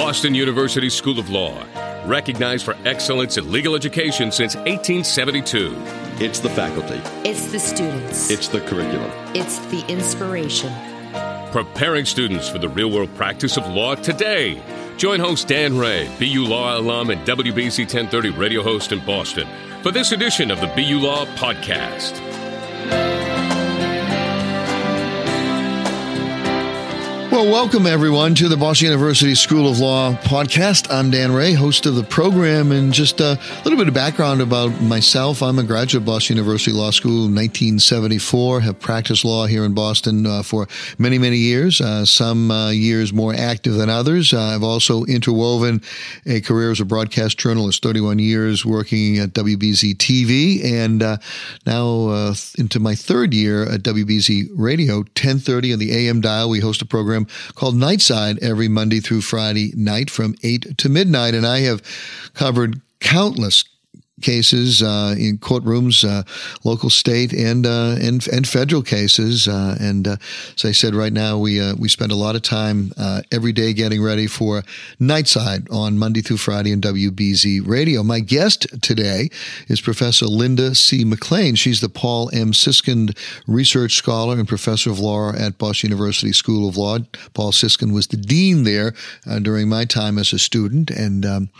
Boston 0.00 0.34
University 0.34 0.88
School 0.88 1.18
of 1.18 1.28
Law, 1.28 1.62
recognized 2.06 2.64
for 2.64 2.74
excellence 2.86 3.36
in 3.36 3.52
legal 3.52 3.74
education 3.74 4.32
since 4.32 4.56
1872. 4.56 5.76
It's 6.24 6.40
the 6.40 6.48
faculty, 6.48 6.98
It's 7.28 7.52
the 7.52 7.58
students. 7.58 8.30
it's 8.30 8.48
the 8.48 8.62
curriculum. 8.62 9.10
It's 9.34 9.58
the 9.66 9.84
inspiration. 9.88 10.72
Preparing 11.52 12.06
students 12.06 12.48
for 12.48 12.56
the 12.58 12.70
real 12.70 12.90
world 12.90 13.14
practice 13.14 13.58
of 13.58 13.66
law 13.66 13.94
today. 13.94 14.62
Join 14.96 15.20
host 15.20 15.48
Dan 15.48 15.76
Rea, 15.76 16.08
BU 16.18 16.46
Law 16.46 16.78
alum 16.78 17.10
and 17.10 17.20
WBZ 17.26 17.80
1030 17.80 18.30
radio 18.30 18.62
host 18.62 18.92
in 18.92 19.04
Boston, 19.04 19.46
for 19.82 19.90
this 19.90 20.12
edition 20.12 20.50
of 20.50 20.62
the 20.62 20.68
BU 20.68 20.98
Law 20.98 21.26
Podcast. 21.36 22.29
Well, 27.30 27.48
welcome 27.48 27.86
everyone 27.86 28.34
to 28.34 28.48
the 28.48 28.56
Boston 28.56 28.86
University 28.86 29.36
School 29.36 29.70
of 29.70 29.78
Law 29.78 30.14
podcast. 30.14 30.92
I'm 30.92 31.12
Dan 31.12 31.30
Rea, 31.30 31.52
host 31.52 31.86
of 31.86 31.94
the 31.94 32.02
program, 32.02 32.72
and 32.72 32.92
just 32.92 33.20
a 33.20 33.38
little 33.64 33.78
bit 33.78 33.86
of 33.86 33.94
background 33.94 34.42
about 34.42 34.82
myself. 34.82 35.40
I'm 35.40 35.60
a 35.60 35.62
graduate 35.62 36.02
of 36.02 36.06
Boston 36.06 36.38
University 36.38 36.72
Law 36.72 36.90
School 36.90 37.26
in 37.26 37.34
1974. 37.36 38.62
Have 38.62 38.80
practiced 38.80 39.24
law 39.24 39.46
here 39.46 39.64
in 39.64 39.74
Boston 39.74 40.26
uh, 40.26 40.42
for 40.42 40.66
many, 40.98 41.18
many 41.18 41.36
years. 41.36 41.80
Uh, 41.80 42.04
some 42.04 42.50
uh, 42.50 42.70
years 42.70 43.12
more 43.12 43.32
active 43.32 43.74
than 43.74 43.88
others. 43.88 44.34
Uh, 44.34 44.40
I've 44.40 44.64
also 44.64 45.04
interwoven 45.04 45.82
a 46.26 46.40
career 46.40 46.72
as 46.72 46.80
a 46.80 46.84
broadcast 46.84 47.38
journalist, 47.38 47.80
31 47.80 48.18
years 48.18 48.66
working 48.66 49.18
at 49.18 49.34
WBZ 49.34 49.94
TV, 49.94 50.64
and 50.64 51.00
uh, 51.00 51.18
now 51.64 52.08
uh, 52.08 52.34
into 52.58 52.80
my 52.80 52.96
third 52.96 53.32
year 53.32 53.62
at 53.62 53.82
WBZ 53.82 54.48
Radio, 54.56 54.96
1030 54.96 55.74
on 55.74 55.78
the 55.78 55.92
AM 55.92 56.20
dial. 56.20 56.50
We 56.50 56.58
host 56.58 56.82
a 56.82 56.86
program 56.86 57.19
called 57.54 57.74
Nightside 57.74 58.38
every 58.42 58.68
Monday 58.68 59.00
through 59.00 59.22
Friday 59.22 59.72
night 59.76 60.10
from 60.10 60.34
8 60.42 60.78
to 60.78 60.88
midnight. 60.88 61.34
And 61.34 61.46
I 61.46 61.60
have 61.60 61.82
covered 62.34 62.80
countless 63.00 63.64
cases 64.20 64.82
uh, 64.82 65.14
in 65.18 65.38
courtrooms, 65.38 66.04
uh, 66.08 66.22
local, 66.64 66.90
state, 66.90 67.32
and 67.32 67.66
uh, 67.66 67.96
and 68.00 68.26
and 68.28 68.46
federal 68.46 68.82
cases. 68.82 69.48
Uh, 69.48 69.76
and 69.80 70.06
uh, 70.06 70.16
as 70.56 70.64
I 70.64 70.72
said, 70.72 70.94
right 70.94 71.12
now 71.12 71.38
we 71.38 71.60
uh, 71.60 71.74
we 71.76 71.88
spend 71.88 72.12
a 72.12 72.16
lot 72.16 72.36
of 72.36 72.42
time 72.42 72.92
every 73.32 73.52
day 73.52 73.72
getting 73.72 74.02
ready 74.02 74.26
for 74.26 74.62
Nightside 75.00 75.70
on 75.72 75.98
Monday 75.98 76.20
through 76.20 76.38
Friday 76.38 76.72
in 76.72 76.80
WBZ 76.80 77.66
Radio. 77.66 78.02
My 78.02 78.20
guest 78.20 78.66
today 78.82 79.30
is 79.68 79.80
Professor 79.80 80.26
Linda 80.26 80.74
C. 80.74 81.04
McClain. 81.04 81.56
She's 81.56 81.80
the 81.80 81.88
Paul 81.88 82.30
M. 82.32 82.52
Siskind 82.52 83.16
Research 83.46 83.94
Scholar 83.94 84.38
and 84.38 84.48
Professor 84.48 84.90
of 84.90 84.98
Law 84.98 85.32
at 85.32 85.58
Boston 85.58 85.90
University 85.90 86.32
School 86.32 86.68
of 86.68 86.76
Law. 86.76 86.98
Paul 87.34 87.52
Siskind 87.52 87.92
was 87.92 88.08
the 88.08 88.16
dean 88.16 88.64
there 88.64 88.94
during 89.42 89.68
my 89.68 89.84
time 89.84 90.18
as 90.18 90.32
a 90.32 90.38
student, 90.38 90.90
and 90.90 91.24
um, 91.24 91.50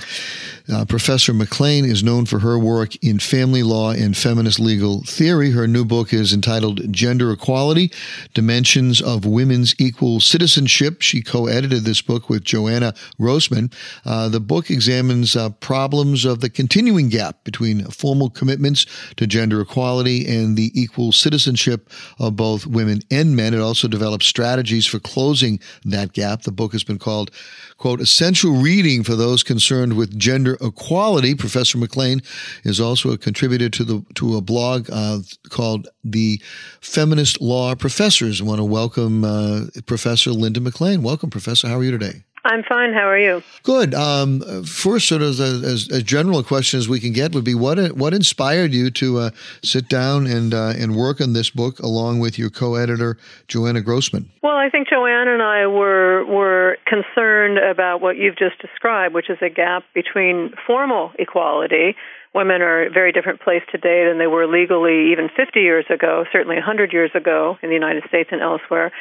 Professor 0.89 1.33
McClain 1.33 1.85
is 1.85 2.03
known 2.03 2.27
for 2.27 2.41
her 2.41 2.50
her 2.51 2.59
work 2.59 2.97
in 2.97 3.19
family 3.19 3.63
law 3.63 3.93
and 3.93 4.17
feminist 4.17 4.59
legal 4.59 5.03
theory. 5.05 5.53
Her 5.53 5.69
new 5.69 5.85
book 5.85 6.13
is 6.13 6.33
entitled 6.33 6.93
Gender 6.93 7.31
Equality 7.31 7.93
Dimensions 8.35 9.01
of 9.01 9.25
Women's 9.25 9.75
Equal 9.79 10.19
Citizenship. 10.19 11.01
She 11.01 11.23
co 11.23 11.47
edited 11.47 11.85
this 11.85 12.03
book 12.03 12.29
with 12.29 12.45
Joanna 12.45 12.93
Grossman. 13.21 13.71
Uh, 14.05 14.29
the 14.29 14.41
book 14.41 14.71
examines 14.71 15.37
uh, 15.37 15.51
problems 15.51 16.25
of 16.25 16.41
the 16.41 16.51
continuing 16.51 17.09
gap 17.09 17.45
between 17.45 17.85
formal 17.85 18.31
commitments 18.31 18.87
to 19.17 19.27
gender 19.27 19.61
equality 19.61 20.27
and 20.27 20.57
the 20.57 20.73
equal 20.75 21.13
citizenship 21.13 21.89
of 22.19 22.35
both 22.35 22.67
women 22.67 23.01
and 23.11 23.37
men. 23.37 23.55
It 23.55 23.61
also 23.61 23.87
develops 23.87 24.27
strategies 24.27 24.87
for 24.87 24.99
closing 24.99 25.61
that 25.85 26.13
gap. 26.13 26.43
The 26.43 26.53
book 26.53 26.73
has 26.73 26.83
been 26.83 26.99
called, 26.99 27.31
quote, 27.77 28.01
essential 28.01 28.53
reading 28.53 29.05
for 29.05 29.15
those 29.15 29.43
concerned 29.45 29.97
with 29.97 30.19
gender 30.19 30.59
equality. 30.61 31.35
Professor 31.35 31.79
McClain 31.79 32.25
is 32.65 32.81
also 32.81 33.13
a 33.13 33.19
contributor 33.19 33.69
to 33.69 33.85
the 33.85 34.05
to 34.15 34.37
a 34.37 34.41
blog 34.41 34.89
uh, 34.93 35.19
called 35.49 35.89
the 36.05 36.41
Feminist 36.81 37.41
Law 37.41 37.75
Professors. 37.75 38.41
I 38.41 38.45
want 38.45 38.59
to 38.59 38.65
welcome 38.65 39.25
uh, 39.25 39.67
Professor 39.87 40.31
Linda 40.31 40.61
McClain. 40.61 41.03
Welcome, 41.03 41.31
Professor. 41.31 41.69
How 41.69 41.79
are 41.79 41.85
you 41.85 41.91
today? 41.91 42.25
I'm 42.45 42.63
fine. 42.63 42.95
How 42.95 43.07
are 43.07 43.19
you? 43.19 43.43
Good. 43.63 43.95
Um, 43.95 44.65
first, 44.65 45.09
sort 45.09 45.21
of 45.21 45.29
as, 45.29 45.41
as, 45.41 45.91
as, 45.91 46.03
general 46.03 46.39
a 46.39 46.45
question 46.45 46.79
as 46.79 46.89
we 46.89 46.99
can 46.99 47.13
get 47.13 47.35
would 47.35 47.45
be 47.45 47.55
what 47.55 47.79
what 47.97 48.15
inspired 48.15 48.73
you 48.73 48.91
to 48.93 49.19
uh, 49.19 49.31
sit 49.63 49.89
down 49.89 50.27
and 50.27 50.55
uh, 50.55 50.73
and 50.79 50.97
work 50.97 51.21
on 51.21 51.35
this 51.35 51.51
book 51.51 51.79
along 51.81 52.21
with 52.21 52.39
your 52.39 52.49
co-editor 52.49 53.19
Joanna 53.49 53.83
Grossman. 53.83 54.31
Well, 54.43 54.57
I 54.57 54.71
think 54.71 54.89
Joanna 54.89 55.35
and 55.35 55.43
I 55.43 55.67
were 55.67 56.25
were 56.25 56.79
concerned 56.87 57.59
about 57.59 58.01
what 58.01 58.17
you've 58.17 58.39
just 58.39 58.59
described, 58.61 59.15
which 59.15 59.29
is 59.29 59.39
a 59.43 59.51
gap 59.51 59.85
between 59.95 60.55
formal 60.67 61.13
equality. 61.19 61.95
Women 62.35 62.63
are 62.63 62.87
a 62.87 62.91
very 62.91 63.13
different 63.13 63.41
place 63.41 63.63
today 63.73 64.07
than 64.07 64.19
they 64.19 64.29
were 64.29 64.47
legally 64.47 65.11
even 65.13 65.29
50 65.35 65.61
years 65.61 65.85
ago, 65.91 66.25
certainly 66.33 66.57
100 66.57 66.93
years 66.93 67.11
ago 67.15 67.59
in 67.63 67.71
the 67.71 67.75
United 67.75 68.05
States 68.09 68.31
and 68.33 68.41
elsewhere 68.41 68.93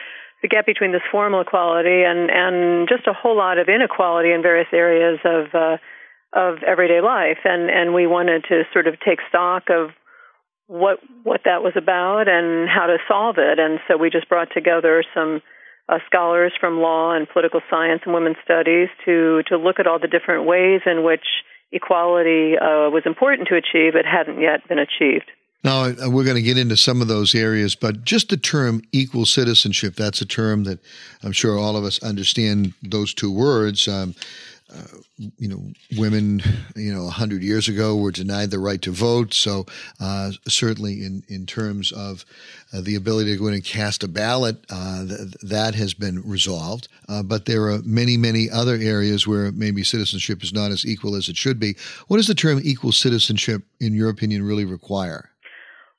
the 0.42 0.48
gap 0.48 0.66
between 0.66 0.92
this 0.92 1.02
formal 1.12 1.42
equality 1.42 2.04
and 2.04 2.30
and 2.32 2.88
just 2.88 3.08
a 3.08 3.14
whole 3.14 3.38
lot 3.38 3.58
of 3.58 3.68
inequality 3.68 4.32
in 4.32 4.42
various 4.42 4.68
areas 4.72 5.20
of 5.26 5.54
uh, 5.54 5.78
of 6.34 6.64
everyday 6.64 7.02
life, 7.02 7.40
and 7.44 7.70
and 7.70 7.94
we 7.94 8.08
wanted 8.08 8.46
to 8.50 8.64
sort 8.72 8.88
of 8.88 8.96
take 9.00 9.20
stock 9.28 9.64
of 9.70 9.90
what 10.68 11.00
what 11.24 11.42
that 11.46 11.62
was 11.62 11.74
about 11.76 12.28
and 12.28 12.70
how 12.70 12.86
to 12.86 12.98
solve 13.08 13.36
it, 13.38 13.60
and 13.60 13.80
so 13.88 13.98
we 13.98 14.10
just 14.10 14.30
brought 14.30 14.50
together 14.54 15.04
some. 15.14 15.42
Uh, 15.92 15.98
scholars 16.06 16.54
from 16.60 16.82
law 16.82 17.16
and 17.16 17.28
political 17.30 17.62
science 17.68 18.04
and 18.06 18.14
women's 18.14 18.38
studies 18.44 18.90
to 19.04 19.42
to 19.48 19.58
look 19.58 19.80
at 19.80 19.88
all 19.88 19.98
the 19.98 20.08
different 20.08 20.46
ways 20.46 20.82
in 20.86 21.04
which 21.04 21.26
equality 21.72 22.58
uh, 22.58 22.90
was 22.90 23.04
important 23.06 23.48
to 23.50 23.56
achieve 23.56 23.96
it 23.96 24.06
hadn't 24.06 24.42
yet 24.42 24.68
been 24.68 24.80
achieved. 24.80 25.32
Now, 25.62 25.92
we're 26.08 26.24
going 26.24 26.38
to 26.38 26.42
get 26.42 26.58
into 26.58 26.78
some 26.78 27.02
of 27.02 27.10
those 27.10 27.36
areas, 27.36 27.76
but 27.76 28.06
just 28.06 28.30
the 28.30 28.38
term 28.38 28.82
equal 28.94 29.26
citizenship, 29.26 29.96
that's 29.96 30.22
a 30.22 30.26
term 30.26 30.64
that 30.64 30.80
I'm 31.22 31.34
sure 31.34 31.58
all 31.58 31.76
of 31.76 31.84
us 31.84 32.02
understand 32.02 32.74
those 32.82 33.14
two 33.14 33.32
words. 33.32 33.86
Um, 33.86 34.16
uh, 34.74 34.98
you 35.38 35.48
know, 35.48 35.62
women, 35.98 36.42
you 36.76 36.94
know, 36.94 37.04
100 37.04 37.42
years 37.42 37.68
ago 37.68 37.96
were 37.96 38.12
denied 38.12 38.52
the 38.52 38.60
right 38.60 38.82
to 38.84 38.92
vote. 38.92 39.34
So, 39.34 39.66
uh, 40.00 40.32
certainly 40.48 41.04
in, 41.04 41.24
in 41.28 41.46
terms 41.46 41.92
of 41.92 42.26
uh, 42.74 42.82
the 42.82 42.96
ability 42.96 43.32
to 43.34 43.40
go 43.40 43.48
in 43.48 43.56
and 43.56 43.64
cast 43.64 44.04
a 44.04 44.08
ballot, 44.08 44.58
uh, 44.70 45.06
th- 45.06 45.32
that 45.42 45.76
has 45.76 45.94
been 45.94 46.22
resolved. 46.24 46.88
Uh, 47.08 47.24
but 47.24 47.46
there 47.46 47.70
are 47.70 47.80
many, 47.84 48.18
many 48.18 48.50
other 48.50 48.76
areas 48.76 49.26
where 49.26 49.52
maybe 49.52 49.84
citizenship 49.84 50.44
is 50.44 50.54
not 50.54 50.72
as 50.72 50.86
equal 50.86 51.16
as 51.16 51.30
it 51.30 51.38
should 51.38 51.60
be. 51.60 51.76
What 52.08 52.18
does 52.18 52.28
the 52.28 52.36
term 52.36 52.60
equal 52.64 52.92
citizenship, 52.92 53.64
in 53.80 53.94
your 53.94 54.10
opinion, 54.10 54.44
really 54.44 54.66
require? 54.66 55.32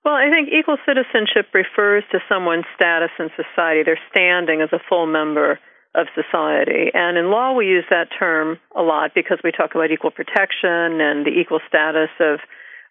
Well, 0.04 0.14
I 0.14 0.30
think 0.30 0.48
equal 0.48 0.78
citizenship 0.86 1.48
refers 1.53 2.04
to 2.12 2.20
someone's 2.28 2.64
status 2.75 3.10
in 3.19 3.28
society, 3.36 3.82
their 3.82 3.98
standing 4.10 4.62
as 4.62 4.70
a 4.72 4.80
full 4.88 5.06
member 5.06 5.59
of 5.94 6.06
society. 6.14 6.90
And 6.94 7.18
in 7.18 7.30
law, 7.30 7.52
we 7.52 7.66
use 7.66 7.84
that 7.90 8.08
term 8.16 8.58
a 8.76 8.82
lot 8.82 9.10
because 9.14 9.38
we 9.42 9.50
talk 9.50 9.74
about 9.74 9.90
equal 9.90 10.10
protection 10.10 11.00
and 11.00 11.26
the 11.26 11.34
equal 11.40 11.60
status 11.68 12.10
of 12.20 12.40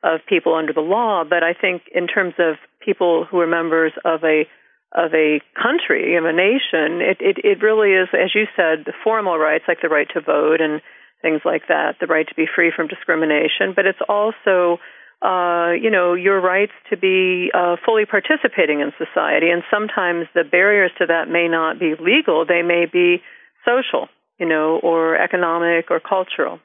of 0.01 0.21
people 0.27 0.55
under 0.55 0.71
the 0.71 0.79
law. 0.79 1.23
But 1.29 1.43
I 1.43 1.53
think 1.53 1.83
in 1.93 2.07
terms 2.07 2.33
of 2.39 2.55
people 2.79 3.25
who 3.29 3.39
are 3.39 3.47
members 3.47 3.91
of 4.05 4.23
a 4.23 4.47
of 4.91 5.13
a 5.13 5.39
country, 5.53 6.15
of 6.15 6.25
a 6.25 6.33
nation, 6.33 7.01
it, 7.01 7.17
it, 7.19 7.37
it 7.43 7.61
really 7.61 7.91
is, 7.93 8.09
as 8.13 8.33
you 8.33 8.45
said, 8.55 8.85
the 8.85 8.93
formal 9.03 9.37
rights 9.37 9.65
like 9.67 9.81
the 9.83 9.89
right 9.89 10.07
to 10.13 10.21
vote 10.21 10.61
and 10.61 10.81
things 11.21 11.41
like 11.45 11.67
that, 11.67 11.97
the 12.01 12.07
right 12.07 12.27
to 12.27 12.33
be 12.33 12.47
free 12.47 12.71
from 12.75 12.87
discrimination. 12.87 13.73
But 13.75 13.85
it's 13.85 14.01
also 14.09 14.79
uh, 15.21 15.71
you 15.71 15.89
know, 15.91 16.13
your 16.13 16.39
rights 16.39 16.71
to 16.89 16.97
be 16.97 17.51
uh, 17.53 17.75
fully 17.85 18.05
participating 18.05 18.79
in 18.79 18.91
society. 18.97 19.49
And 19.49 19.63
sometimes 19.69 20.27
the 20.33 20.43
barriers 20.43 20.91
to 20.99 21.05
that 21.07 21.27
may 21.27 21.47
not 21.47 21.79
be 21.79 21.95
legal; 21.99 22.45
they 22.45 22.61
may 22.61 22.85
be 22.85 23.21
social, 23.65 24.07
you 24.37 24.47
know, 24.47 24.79
or 24.81 25.17
economic 25.17 25.91
or 25.91 25.99
cultural. 25.99 26.59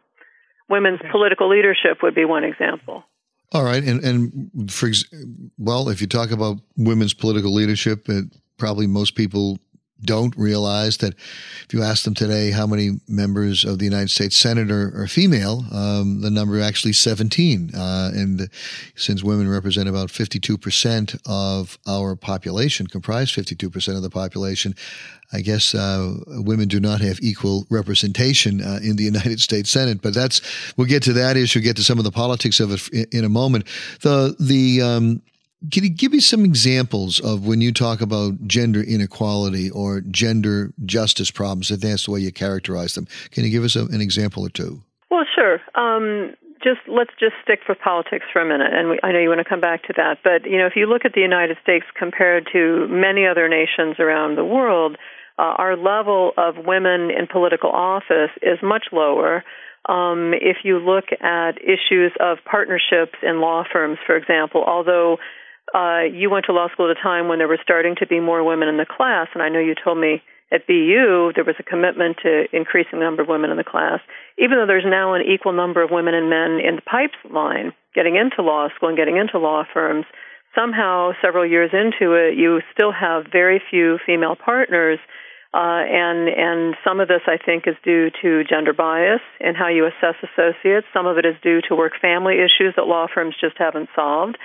Women's 0.69 1.01
okay. 1.01 1.11
political 1.11 1.49
leadership 1.49 1.99
would 2.03 2.15
be 2.15 2.25
one 2.25 2.45
example. 2.45 3.05
All 3.53 3.65
right, 3.65 3.83
and 3.83 4.03
and 4.05 4.71
for 4.71 4.91
well, 5.59 5.89
if 5.89 6.01
you 6.01 6.07
talk 6.07 6.31
about 6.31 6.59
women's 6.77 7.15
political 7.15 7.53
leadership, 7.53 8.09
it, 8.09 8.25
probably 8.57 8.87
most 8.87 9.15
people 9.15 9.59
don't 10.05 10.37
realize 10.37 10.99
that 10.99 11.15
if 11.15 11.73
you 11.73 11.83
ask 11.83 12.05
them 12.05 12.15
today 12.15 12.51
how 12.51 12.67
many 12.67 13.01
members 13.09 13.65
of 13.65 13.79
the 13.79 13.85
United 13.85 14.11
States 14.11 14.37
Senate 14.37 14.71
are, 14.71 14.93
are 14.95 15.07
female, 15.07 15.65
um, 15.73 16.21
the 16.21 16.31
number 16.31 16.61
actually 16.61 16.93
17. 16.93 17.75
Uh, 17.75 18.11
and 18.15 18.49
since 18.97 19.23
women 19.23 19.49
represent 19.49 19.89
about 19.89 20.09
52% 20.09 21.21
of 21.27 21.79
our 21.87 22.17
population, 22.17 22.87
comprise 22.87 23.31
52% 23.31 23.97
of 23.97 24.03
the 24.03 24.11
population, 24.11 24.75
I 25.33 25.41
guess 25.41 25.75
uh, 25.75 26.15
women 26.27 26.69
do 26.69 26.79
not 26.79 27.01
have 27.01 27.19
equal 27.21 27.67
representation 27.69 28.61
uh, 28.63 28.79
in 28.83 28.97
the 28.97 29.03
United 29.15 29.41
States 29.41 29.71
Senate. 29.71 30.01
But 30.01 30.15
that's 30.15 30.41
we'll 30.77 30.87
get 30.87 31.03
to 31.05 31.13
that 31.15 31.37
issue, 31.37 31.61
get 31.61 31.77
to 31.77 31.85
some 31.85 31.99
of 31.99 32.05
the 32.05 32.13
politics 32.13 32.61
of 32.61 32.73
it 32.73 32.89
in, 32.89 33.21
in 33.21 33.25
a 33.25 33.29
moment. 33.29 33.67
The 34.03 34.37
the 34.39 34.83
um, 34.83 35.23
Can 35.71 35.85
you 35.85 35.91
give 35.91 36.13
me 36.13 36.21
some 36.21 36.45
examples 36.45 37.21
of 37.21 37.47
when 37.47 37.61
you 37.61 37.73
talk 37.73 38.01
about 38.01 38.47
gender 38.47 38.83
inequality 38.83 39.71
or 39.71 40.01
gender 40.03 40.73
justice 40.85 41.31
problems? 41.31 41.71
If 41.71 41.81
that's 41.81 42.07
the 42.07 42.11
way 42.11 42.21
you 42.21 42.33
characterize 42.33 42.95
them, 42.95 43.07
can 43.31 43.45
you 43.45 43.51
give 43.51 43.65
us 43.65 43.77
a, 43.77 43.87
an 43.87 44.01
example 44.01 44.45
or 44.45 44.51
two? 44.51 44.83
Well, 45.11 45.25
sure. 45.35 45.61
Um, 45.75 46.35
just 46.63 46.81
let's 46.89 47.13
just 47.21 47.35
stick 47.43 47.61
with 47.69 47.79
politics 47.79 48.25
for 48.33 48.41
a 48.41 48.47
minute, 48.47 48.73
and 48.73 48.89
we, 48.89 48.99
I 49.03 49.13
know 49.13 49.21
you 49.21 49.29
want 49.29 49.41
to 49.41 49.49
come 49.49 49.61
back 49.61 49.85
to 49.85 49.95
that. 49.97 50.19
But 50.25 50.51
you 50.51 50.59
know, 50.59 50.67
if 50.67 50.75
you 50.77 50.87
look 50.87 51.05
at 51.05 51.13
the 51.13 51.21
United 51.21 51.59
States 51.63 51.85
compared 51.97 52.49
to 52.53 52.89
many 52.89 53.27
other 53.27 53.49
nations 53.49 53.97
around 54.01 54.37
the 54.37 54.45
world, 54.45 54.97
uh, 55.39 55.43
our 55.43 55.77
level 55.77 56.33
of 56.37 56.57
women 56.65 57.11
in 57.11 57.27
political 57.31 57.71
office 57.71 58.31
is 58.43 58.59
much 58.63 58.87
lower. 58.93 59.45
Um, 59.87 60.33
if 60.33 60.59
you 60.65 60.79
look 60.79 61.05
at 61.21 61.59
issues 61.61 62.13
of 62.19 62.39
partnerships 62.51 63.19
in 63.23 63.41
law 63.41 63.65
firms, 63.71 63.99
for 64.07 64.17
example, 64.17 64.65
although 64.67 65.19
uh, 65.75 66.07
you 66.07 66.31
went 66.31 66.47
to 66.47 66.53
law 66.53 66.69
school 66.73 66.91
at 66.91 66.97
a 66.97 67.03
time 67.03 67.29
when 67.29 67.39
there 67.39 67.49
were 67.49 67.59
starting 67.63 67.97
to 67.99 68.07
be 68.07 68.21
more 68.21 68.45
women 68.45 68.69
in 68.69 68.77
the 68.77 68.87
class, 68.87 69.29
and 69.35 69.43
I 69.43 69.49
know 69.49 69.59
you 69.59 69.75
told 69.75 69.99
me 69.99 70.23
at 70.53 70.67
BU 70.67 71.33
there 71.35 71.45
was 71.45 71.57
a 71.59 71.67
commitment 71.67 72.19
to 72.23 72.47
increasing 72.53 73.01
the 73.01 73.05
number 73.05 73.23
of 73.23 73.29
women 73.29 73.51
in 73.51 73.57
the 73.57 73.65
class. 73.65 73.99
Even 74.39 74.59
though 74.59 74.67
there's 74.67 74.87
now 74.87 75.15
an 75.15 75.23
equal 75.23 75.53
number 75.53 75.83
of 75.83 75.91
women 75.91 76.15
and 76.15 76.31
men 76.31 76.63
in 76.63 76.77
the 76.77 76.87
pipeline 76.87 77.73
getting 77.95 78.15
into 78.15 78.43
law 78.43 78.69
school 78.77 78.89
and 78.89 78.99
getting 78.99 79.17
into 79.17 79.39
law 79.39 79.65
firms, 79.73 80.07
somehow 80.55 81.11
several 81.21 81.45
years 81.45 81.71
into 81.73 82.15
it, 82.15 82.39
you 82.39 82.61
still 82.73 82.93
have 82.93 83.27
very 83.33 83.61
few 83.71 83.99
female 84.07 84.37
partners 84.37 84.99
uh, 85.55 85.87
and 85.87 86.29
and 86.29 86.75
some 86.83 86.99
of 86.99 87.07
this 87.07 87.23
I 87.27 87.39
think 87.39 87.69
is 87.69 87.77
due 87.85 88.11
to 88.23 88.43
gender 88.43 88.73
bias 88.73 89.23
and 89.39 89.57
how 89.57 89.69
you 89.69 89.87
assess 89.87 90.19
associates. 90.19 90.87
Some 90.93 91.07
of 91.07 91.17
it 91.17 91.25
is 91.25 91.37
due 91.43 91.61
to 91.69 91.77
work 91.77 91.93
family 92.03 92.43
issues 92.43 92.75
that 92.75 92.91
law 92.91 93.07
firms 93.07 93.37
just 93.41 93.57
haven't 93.57 93.89
solved, 93.95 94.37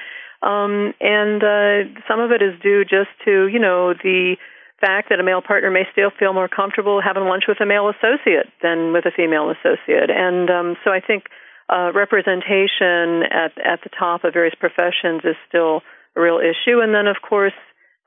um, 0.42 0.94
and 1.00 1.44
uh, 1.44 2.02
some 2.08 2.20
of 2.20 2.32
it 2.32 2.42
is 2.42 2.60
due 2.62 2.84
just 2.84 3.10
to 3.26 3.48
you 3.48 3.60
know 3.60 3.94
the 3.94 4.36
fact 4.80 5.10
that 5.10 5.20
a 5.20 5.24
male 5.24 5.42
partner 5.42 5.70
may 5.70 5.84
still 5.92 6.12
feel 6.18 6.34
more 6.34 6.48
comfortable 6.48 7.02
having 7.02 7.24
lunch 7.24 7.44
with 7.48 7.60
a 7.60 7.66
male 7.66 7.92
associate 7.92 8.48
than 8.64 8.94
with 8.94 9.06
a 9.06 9.12
female 9.12 9.52
associate. 9.52 10.10
And 10.10 10.50
um, 10.50 10.78
so 10.84 10.92
I 10.92 11.02
think 11.02 11.26
uh, 11.68 11.92
representation 11.94 13.28
at 13.28 13.54
at 13.60 13.84
the 13.84 13.92
top 13.98 14.24
of 14.24 14.34
various 14.34 14.56
professions 14.56 15.22
is 15.24 15.36
still 15.48 15.82
a 16.16 16.22
real 16.22 16.40
issue. 16.40 16.80
And 16.80 16.96
then 16.96 17.08
of 17.08 17.18
course 17.22 17.54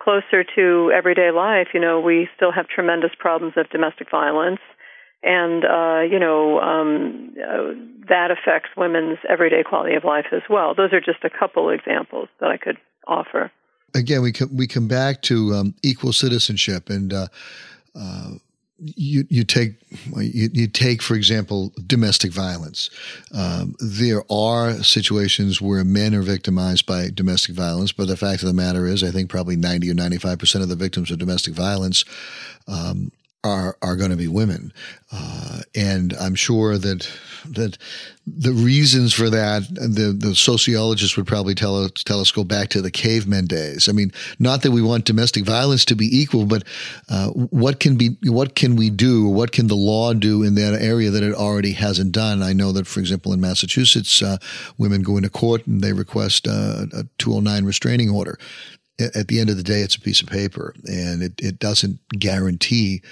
closer 0.02 0.44
to 0.56 0.90
everyday 0.94 1.31
life, 1.31 1.69
you 1.73 1.81
know, 1.81 2.00
we 2.00 2.29
still 2.34 2.50
have 2.50 2.67
tremendous 2.67 3.12
problems 3.19 3.55
of 3.56 3.70
domestic 3.70 4.11
violence, 4.11 4.58
and 5.22 5.64
uh, 5.64 6.00
you 6.00 6.19
know 6.19 6.60
um, 6.60 7.34
uh, 7.38 7.72
that 8.08 8.30
affects 8.30 8.70
women's 8.76 9.19
everyday 9.28 9.62
quality 9.62 9.94
of 9.94 10.04
life 10.04 10.26
as 10.32 10.42
well. 10.50 10.74
Those 10.74 10.92
are 10.92 11.00
just 11.00 11.24
a 11.24 11.30
couple 11.30 11.70
examples 11.70 12.28
that 12.40 12.50
I 12.50 12.56
could 12.56 12.78
offer. 13.06 13.50
Again, 13.94 14.22
we 14.22 14.32
come, 14.32 14.56
we 14.56 14.66
come 14.66 14.88
back 14.88 15.22
to 15.22 15.54
um, 15.54 15.74
equal 15.82 16.12
citizenship 16.12 16.90
and. 16.90 17.12
Uh, 17.12 17.26
uh 17.94 18.32
you 18.84 19.24
you 19.30 19.44
take 19.44 19.74
you, 20.16 20.50
you, 20.52 20.66
take 20.66 21.02
for 21.02 21.14
example 21.14 21.72
domestic 21.86 22.32
violence. 22.32 22.90
Um, 23.32 23.76
there 23.78 24.24
are 24.30 24.82
situations 24.82 25.60
where 25.60 25.84
men 25.84 26.14
are 26.14 26.22
victimized 26.22 26.86
by 26.86 27.10
domestic 27.14 27.54
violence, 27.54 27.92
but 27.92 28.08
the 28.08 28.16
fact 28.16 28.42
of 28.42 28.48
the 28.48 28.54
matter 28.54 28.86
is, 28.86 29.04
I 29.04 29.12
think 29.12 29.30
probably 29.30 29.56
ninety 29.56 29.88
or 29.90 29.94
ninety 29.94 30.19
five 30.19 30.38
percent 30.38 30.62
of 30.62 30.69
the 30.69 30.76
victims 30.76 31.12
of 31.12 31.19
domestic 31.19 31.54
violence 31.54 32.04
um, 32.66 33.12
are 33.44 33.76
are 33.82 33.96
going 33.96 34.10
to 34.10 34.16
be 34.16 34.28
women, 34.28 34.72
uh, 35.10 35.60
and 35.74 36.12
I'm 36.14 36.34
sure 36.34 36.78
that 36.78 37.08
that 37.44 37.76
the 38.24 38.52
reasons 38.52 39.12
for 39.12 39.28
that 39.30 39.68
the 39.68 40.14
the 40.16 40.34
sociologists 40.34 41.16
would 41.16 41.26
probably 41.26 41.54
tell 41.54 41.76
us 41.84 41.90
tell 42.04 42.20
us 42.20 42.30
go 42.30 42.44
back 42.44 42.68
to 42.68 42.80
the 42.80 42.90
cavemen 42.90 43.46
days. 43.46 43.88
I 43.88 43.92
mean, 43.92 44.12
not 44.38 44.62
that 44.62 44.70
we 44.70 44.80
want 44.80 45.04
domestic 45.04 45.44
violence 45.44 45.84
to 45.86 45.96
be 45.96 46.06
equal, 46.06 46.46
but 46.46 46.64
uh, 47.08 47.28
what 47.30 47.80
can 47.80 47.96
be 47.96 48.16
what 48.24 48.54
can 48.54 48.76
we 48.76 48.90
do? 48.90 49.26
What 49.26 49.50
can 49.50 49.66
the 49.66 49.76
law 49.76 50.12
do 50.12 50.42
in 50.42 50.54
that 50.54 50.80
area 50.80 51.10
that 51.10 51.24
it 51.24 51.34
already 51.34 51.72
hasn't 51.72 52.12
done? 52.12 52.42
I 52.42 52.52
know 52.52 52.70
that, 52.72 52.86
for 52.86 53.00
example, 53.00 53.32
in 53.32 53.40
Massachusetts, 53.40 54.22
uh, 54.22 54.38
women 54.78 55.02
go 55.02 55.16
into 55.16 55.30
court 55.30 55.66
and 55.66 55.80
they 55.80 55.92
request 55.92 56.46
uh, 56.46 56.86
a 56.92 57.04
209 57.18 57.64
restraining 57.64 58.10
order 58.10 58.38
at 59.14 59.28
the 59.28 59.40
end 59.40 59.50
of 59.50 59.56
the 59.56 59.62
day, 59.62 59.81
it's 59.81 59.96
a 59.96 60.00
piece 60.00 60.22
of 60.22 60.28
paper, 60.28 60.75
and 60.84 61.22
it, 61.22 61.32
it 61.38 61.58
doesn't 61.58 61.99
guarantee 62.10 63.02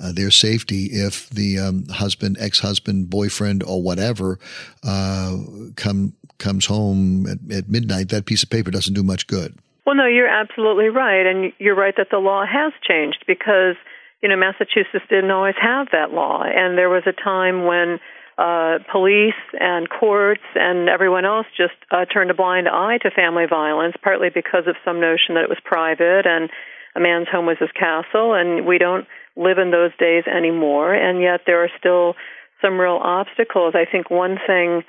uh, 0.00 0.12
their 0.12 0.30
safety 0.30 0.86
if 0.86 1.28
the 1.30 1.58
um, 1.58 1.86
husband, 1.88 2.36
ex-husband, 2.40 3.10
boyfriend, 3.10 3.62
or 3.62 3.82
whatever 3.82 4.38
uh, 4.84 5.36
come 5.76 6.14
comes 6.38 6.66
home 6.66 7.26
at, 7.26 7.38
at 7.54 7.68
midnight. 7.68 8.08
That 8.08 8.26
piece 8.26 8.42
of 8.42 8.50
paper 8.50 8.70
doesn't 8.70 8.94
do 8.94 9.02
much 9.02 9.26
good. 9.26 9.58
Well, 9.86 9.94
no, 9.94 10.06
you're 10.06 10.28
absolutely 10.28 10.88
right, 10.88 11.26
and 11.26 11.52
you're 11.58 11.74
right 11.74 11.94
that 11.96 12.08
the 12.10 12.18
law 12.18 12.44
has 12.46 12.72
changed 12.86 13.24
because 13.26 13.76
you 14.22 14.28
know 14.28 14.36
Massachusetts 14.36 15.04
didn't 15.08 15.30
always 15.30 15.56
have 15.60 15.88
that 15.92 16.12
law, 16.12 16.42
and 16.42 16.78
there 16.78 16.88
was 16.88 17.02
a 17.06 17.12
time 17.12 17.64
when 17.64 17.98
uh, 18.40 18.78
police 18.90 19.42
and 19.52 19.86
courts 19.90 20.40
and 20.54 20.88
everyone 20.88 21.26
else 21.26 21.46
just 21.56 21.76
uh, 21.90 22.06
turned 22.06 22.30
a 22.30 22.34
blind 22.34 22.68
eye 22.68 22.96
to 23.02 23.10
family 23.10 23.44
violence, 23.44 23.94
partly 24.02 24.28
because 24.32 24.64
of 24.66 24.76
some 24.82 24.98
notion 24.98 25.36
that 25.36 25.44
it 25.44 25.50
was 25.50 25.60
private 25.62 26.24
and 26.24 26.48
a 26.96 27.00
man's 27.00 27.28
home 27.28 27.46
was 27.46 27.58
his 27.60 27.70
castle, 27.78 28.34
and 28.34 28.66
we 28.66 28.78
don't 28.78 29.06
live 29.36 29.58
in 29.58 29.70
those 29.70 29.92
days 29.98 30.24
anymore. 30.26 30.94
And 30.94 31.20
yet 31.20 31.42
there 31.46 31.62
are 31.62 31.70
still 31.78 32.14
some 32.62 32.80
real 32.80 32.98
obstacles. 33.00 33.74
I 33.76 33.84
think 33.84 34.10
one 34.10 34.38
thing 34.46 34.82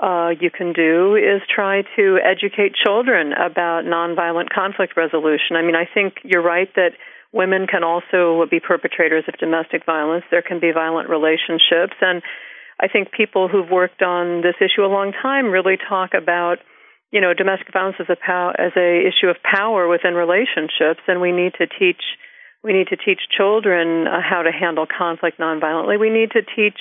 uh, 0.00 0.30
you 0.38 0.50
can 0.50 0.72
do 0.72 1.16
is 1.16 1.42
try 1.52 1.82
to 1.96 2.18
educate 2.22 2.74
children 2.76 3.32
about 3.32 3.84
nonviolent 3.84 4.50
conflict 4.54 4.96
resolution. 4.96 5.56
I 5.56 5.62
mean, 5.62 5.74
I 5.74 5.88
think 5.92 6.20
you're 6.22 6.42
right 6.42 6.68
that 6.76 6.92
women 7.32 7.66
can 7.66 7.82
also 7.84 8.46
be 8.50 8.60
perpetrators 8.60 9.24
of 9.28 9.34
domestic 9.38 9.84
violence. 9.84 10.24
There 10.30 10.42
can 10.42 10.60
be 10.60 10.72
violent 10.72 11.08
relationships, 11.08 11.96
and 12.00 12.22
I 12.80 12.88
think 12.88 13.10
people 13.10 13.48
who've 13.48 13.68
worked 13.70 14.02
on 14.02 14.42
this 14.42 14.54
issue 14.60 14.84
a 14.84 14.90
long 14.90 15.12
time 15.12 15.46
really 15.46 15.76
talk 15.76 16.10
about, 16.14 16.58
you 17.10 17.20
know, 17.20 17.34
domestic 17.34 17.72
violence 17.72 17.96
as 17.98 18.06
a 18.08 18.16
pow- 18.16 18.54
as 18.56 18.72
a 18.76 19.06
issue 19.06 19.28
of 19.28 19.36
power 19.42 19.88
within 19.88 20.14
relationships, 20.14 21.02
and 21.08 21.20
we 21.20 21.32
need 21.32 21.54
to 21.58 21.66
teach 21.66 22.02
we 22.62 22.72
need 22.72 22.88
to 22.88 22.96
teach 22.96 23.20
children 23.36 24.06
uh, 24.06 24.20
how 24.20 24.42
to 24.42 24.50
handle 24.50 24.86
conflict 24.86 25.38
nonviolently. 25.38 25.98
We 25.98 26.10
need 26.10 26.32
to 26.32 26.42
teach 26.42 26.78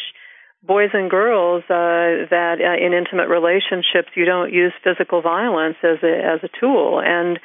boys 0.63 0.89
and 0.93 1.09
girls 1.09 1.63
uh, 1.69 2.25
that 2.29 2.57
uh, 2.59 2.83
in 2.83 2.93
intimate 2.93 3.29
relationships 3.29 4.09
you 4.15 4.25
don't 4.25 4.51
use 4.51 4.73
physical 4.83 5.21
violence 5.21 5.77
as 5.83 5.97
a 6.03 6.13
as 6.13 6.39
a 6.43 6.49
tool, 6.59 7.01
and 7.03 7.39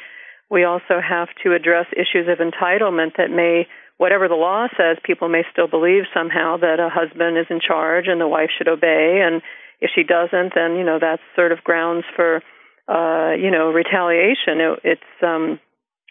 we 0.53 0.65
also 0.65 1.01
have 1.01 1.29
to 1.43 1.55
address 1.55 1.87
issues 1.97 2.29
of 2.29 2.37
entitlement 2.37 3.17
that 3.17 3.33
may 3.33 3.67
whatever 3.97 4.29
the 4.29 4.37
law 4.37 4.69
says, 4.77 4.99
people 5.03 5.31
may 5.31 5.45
still 5.51 5.67
believe 5.67 6.05
somehow 6.13 6.59
that 6.59 6.77
a 6.77 6.93
husband 6.93 7.39
is 7.39 7.47
in 7.49 7.59
charge 7.59 8.05
and 8.07 8.21
the 8.21 8.29
wife 8.29 8.51
should 8.53 8.69
obey. 8.69 9.25
And 9.25 9.41
if 9.81 9.91
she 9.95 10.05
doesn't, 10.05 10.53
then 10.55 10.77
you 10.77 10.85
know 10.85 10.99
that's 11.01 11.23
sort 11.35 11.53
of 11.53 11.65
grounds 11.65 12.05
for 12.15 12.43
uh, 12.87 13.33
you 13.33 13.51
know 13.51 13.73
retaliation. 13.73 14.61
It, 14.61 14.79
it's 14.85 15.13
um, 15.25 15.59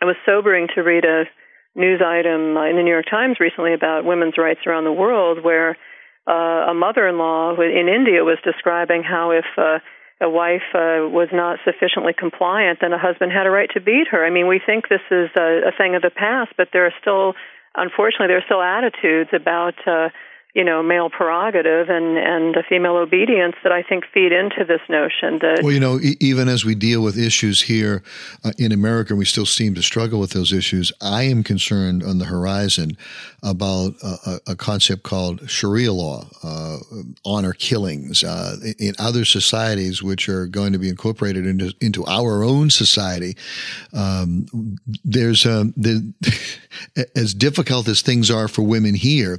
it 0.02 0.06
was 0.06 0.18
sobering 0.26 0.68
to 0.74 0.82
read 0.82 1.06
a 1.06 1.30
news 1.76 2.02
item 2.02 2.58
in 2.58 2.76
the 2.76 2.84
New 2.84 2.92
York 2.92 3.06
Times 3.10 3.38
recently 3.40 3.74
about 3.76 4.06
women's 4.06 4.38
rights 4.40 4.66
around 4.66 4.86
the 4.86 4.92
world, 4.92 5.44
where 5.44 5.78
uh, 6.28 6.72
a 6.72 6.74
mother-in-law 6.74 7.62
in 7.62 7.88
India 7.88 8.24
was 8.24 8.40
describing 8.44 9.04
how 9.04 9.32
if 9.32 9.46
uh, 9.58 9.78
a 10.22 10.30
wife 10.30 10.70
uh, 10.74 11.10
was 11.10 11.30
not 11.34 11.60
sufficiently 11.66 12.14
compliant, 12.14 12.80
then 12.82 12.94
a 12.94 13.00
husband 13.00 13.32
had 13.32 13.48
a 13.48 13.50
right 13.50 13.70
to 13.74 13.82
beat 13.82 14.08
her. 14.12 14.24
I 14.26 14.30
mean, 14.30 14.48
we 14.48 14.62
think 14.64 14.88
this 14.88 15.02
is 15.10 15.30
a, 15.36 15.70
a 15.70 15.72
thing 15.76 15.96
of 15.96 16.02
the 16.02 16.12
past, 16.12 16.52
but 16.58 16.70
there 16.72 16.86
are 16.86 16.94
still 17.02 17.34
unfortunately, 17.76 18.28
there 18.28 18.38
are 18.38 18.46
still 18.46 18.62
attitudes 18.62 19.30
about 19.34 19.76
uh, 19.88 20.10
you 20.54 20.64
know 20.64 20.84
male 20.84 21.10
prerogative 21.10 21.90
and 21.90 22.18
and 22.18 22.56
female 22.68 22.98
obedience 22.98 23.56
that 23.64 23.72
I 23.72 23.84
think 23.84 24.06
feed 24.14 24.32
into 24.32 24.66
this 24.66 24.82
notion 24.90 25.40
that 25.40 25.62
well 25.64 25.72
you 25.72 25.80
know 25.80 26.00
e- 26.00 26.18
even 26.20 26.48
as 26.48 26.66
we 26.66 26.76
deal 26.76 27.02
with 27.02 27.18
issues 27.18 27.62
here 27.62 28.04
uh, 28.44 28.52
in 28.58 28.72
America 28.72 29.16
we 29.16 29.26
still 29.26 29.46
seem 29.46 29.76
to 29.76 29.82
struggle 29.82 30.20
with 30.20 30.32
those 30.32 30.52
issues. 30.52 30.92
I 31.02 31.24
am 31.24 31.44
concerned 31.44 32.04
on 32.04 32.18
the 32.18 32.26
horizon 32.26 32.98
about 33.44 33.94
a, 34.04 34.40
a 34.48 34.56
concept 34.56 35.04
called 35.04 35.50
Sharia 35.50 35.94
law 35.94 36.28
uh, 36.44 36.78
honor 37.26 37.54
killings 37.54 38.24
uh, 38.24 38.58
in 38.78 38.94
other 39.00 39.26
societies 39.26 40.04
which 40.04 40.28
are 40.30 40.48
going 40.48 40.74
to 40.74 40.80
be 40.80 40.90
incorporated 40.90 41.46
into 41.46 41.74
into 41.80 42.06
our 42.06 42.44
own 42.44 42.70
society. 42.70 43.36
Um, 43.94 44.78
there's 45.04 45.46
a 45.46 45.72
the, 45.78 46.14
as 47.16 47.34
difficult 47.34 47.88
as 47.88 48.02
things 48.02 48.32
are 48.32 48.48
for 48.48 48.64
women 48.64 48.96
here 48.96 49.38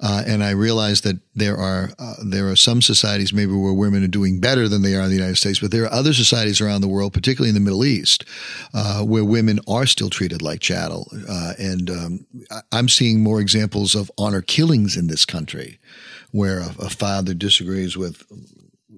uh, 0.00 0.22
and 0.26 0.44
I 0.44 0.50
realize 0.50 1.00
that 1.02 1.18
there 1.34 1.56
are 1.56 1.90
uh, 1.98 2.14
there 2.24 2.48
are 2.48 2.56
some 2.56 2.82
societies 2.82 3.32
maybe 3.32 3.52
where 3.52 3.72
women 3.72 4.04
are 4.04 4.08
doing 4.08 4.40
better 4.40 4.68
than 4.68 4.82
they 4.82 4.94
are 4.94 5.02
in 5.02 5.08
the 5.08 5.16
United 5.16 5.36
States, 5.36 5.60
but 5.60 5.70
there 5.70 5.84
are 5.84 5.92
other 5.92 6.12
societies 6.12 6.60
around 6.60 6.80
the 6.80 6.88
world, 6.88 7.12
particularly 7.12 7.48
in 7.48 7.54
the 7.54 7.60
Middle 7.60 7.84
East, 7.84 8.24
uh, 8.74 9.02
where 9.02 9.24
women 9.24 9.60
are 9.68 9.86
still 9.86 10.10
treated 10.10 10.42
like 10.42 10.60
chattel. 10.60 11.10
Uh, 11.28 11.52
and 11.58 11.90
um, 11.90 12.26
I'm 12.72 12.88
seeing 12.88 13.22
more 13.22 13.40
examples 13.40 13.94
of 13.94 14.10
honor 14.18 14.42
killings 14.42 14.96
in 14.96 15.06
this 15.06 15.24
country, 15.24 15.78
where 16.30 16.60
a, 16.60 16.74
a 16.80 16.90
father 16.90 17.34
disagrees 17.34 17.96
with 17.96 18.24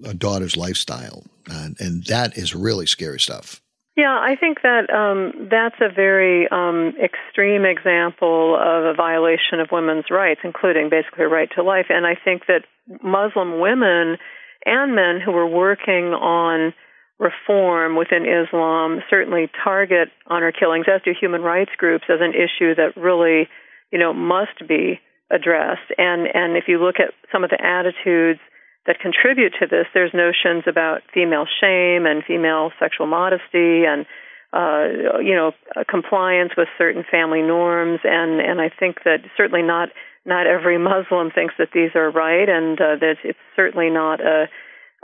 a 0.03 0.13
daughter's 0.13 0.57
lifestyle, 0.57 1.23
and, 1.49 1.79
and 1.79 2.03
that 2.05 2.37
is 2.37 2.55
really 2.55 2.85
scary 2.85 3.19
stuff. 3.19 3.61
Yeah, 3.97 4.17
I 4.17 4.35
think 4.39 4.61
that 4.63 4.89
um, 4.89 5.49
that's 5.51 5.75
a 5.81 5.93
very 5.93 6.47
um, 6.49 6.93
extreme 7.03 7.65
example 7.65 8.55
of 8.55 8.85
a 8.85 8.93
violation 8.95 9.59
of 9.59 9.67
women's 9.71 10.05
rights, 10.09 10.39
including 10.43 10.89
basically 10.89 11.25
a 11.25 11.27
right 11.27 11.49
to 11.55 11.63
life. 11.63 11.87
And 11.89 12.05
I 12.05 12.15
think 12.15 12.43
that 12.47 12.63
Muslim 13.03 13.59
women 13.59 14.17
and 14.65 14.95
men 14.95 15.19
who 15.23 15.31
are 15.35 15.47
working 15.47 16.13
on 16.13 16.73
reform 17.19 17.95
within 17.95 18.25
Islam 18.25 19.01
certainly 19.09 19.49
target 19.63 20.09
honor 20.25 20.51
killings, 20.51 20.85
as 20.87 21.01
do 21.03 21.11
human 21.19 21.41
rights 21.41 21.71
groups, 21.77 22.05
as 22.09 22.19
an 22.21 22.33
issue 22.33 22.73
that 22.75 22.95
really, 22.95 23.47
you 23.91 23.99
know, 23.99 24.13
must 24.13 24.67
be 24.67 25.01
addressed. 25.29 25.91
And 25.97 26.27
and 26.33 26.55
if 26.55 26.65
you 26.67 26.81
look 26.81 26.95
at 26.99 27.13
some 27.31 27.43
of 27.43 27.49
the 27.49 27.61
attitudes 27.61 28.39
that 28.87 28.99
contribute 28.99 29.53
to 29.59 29.67
this, 29.67 29.85
there's 29.93 30.13
notions 30.13 30.63
about 30.67 31.01
female 31.13 31.45
shame 31.45 32.05
and 32.05 32.23
female 32.23 32.71
sexual 32.79 33.05
modesty 33.05 33.85
and 33.85 34.05
uh, 34.53 35.19
you 35.21 35.35
know 35.35 35.51
compliance 35.87 36.51
with 36.57 36.67
certain 36.77 37.03
family 37.09 37.41
norms. 37.41 37.99
And 38.03 38.41
and 38.41 38.59
I 38.59 38.69
think 38.69 39.03
that 39.05 39.19
certainly 39.37 39.61
not 39.61 39.89
not 40.25 40.47
every 40.47 40.77
Muslim 40.77 41.31
thinks 41.31 41.53
that 41.57 41.69
these 41.73 41.91
are 41.95 42.09
right 42.11 42.49
and 42.49 42.79
uh, 42.79 42.95
that 42.99 43.15
it's 43.23 43.39
certainly 43.55 43.89
not 43.89 44.19
a 44.19 44.47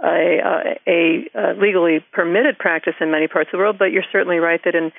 a, 0.03 0.75
a, 0.87 1.29
a 1.33 1.53
legally 1.59 2.05
permitted 2.13 2.59
practice 2.59 2.93
in 3.01 3.09
many 3.09 3.27
parts 3.27 3.49
of 3.49 3.53
the 3.53 3.57
world, 3.57 3.77
but 3.79 3.91
you're 3.91 4.05
certainly 4.11 4.37
right 4.37 4.61
that 4.63 4.75
in 4.75 4.91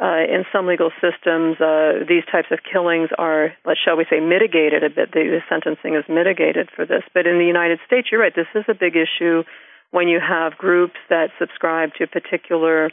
uh, 0.00 0.24
in 0.24 0.44
some 0.50 0.66
legal 0.66 0.90
systems, 0.96 1.60
uh, 1.60 2.00
these 2.08 2.24
types 2.32 2.48
of 2.50 2.60
killings 2.64 3.10
are, 3.18 3.52
let 3.66 3.76
shall 3.76 3.98
we 3.98 4.06
say, 4.08 4.18
mitigated 4.18 4.82
a 4.82 4.88
bit. 4.88 5.12
The, 5.12 5.20
the 5.28 5.40
sentencing 5.48 5.94
is 5.94 6.04
mitigated 6.08 6.70
for 6.74 6.86
this. 6.86 7.02
But 7.12 7.26
in 7.26 7.38
the 7.38 7.44
United 7.44 7.80
States, 7.86 8.08
you're 8.10 8.20
right. 8.20 8.34
This 8.34 8.48
is 8.54 8.64
a 8.66 8.74
big 8.74 8.96
issue 8.96 9.44
when 9.90 10.08
you 10.08 10.18
have 10.18 10.56
groups 10.56 10.96
that 11.10 11.28
subscribe 11.38 11.90
to 11.98 12.04
a 12.04 12.06
particular 12.06 12.90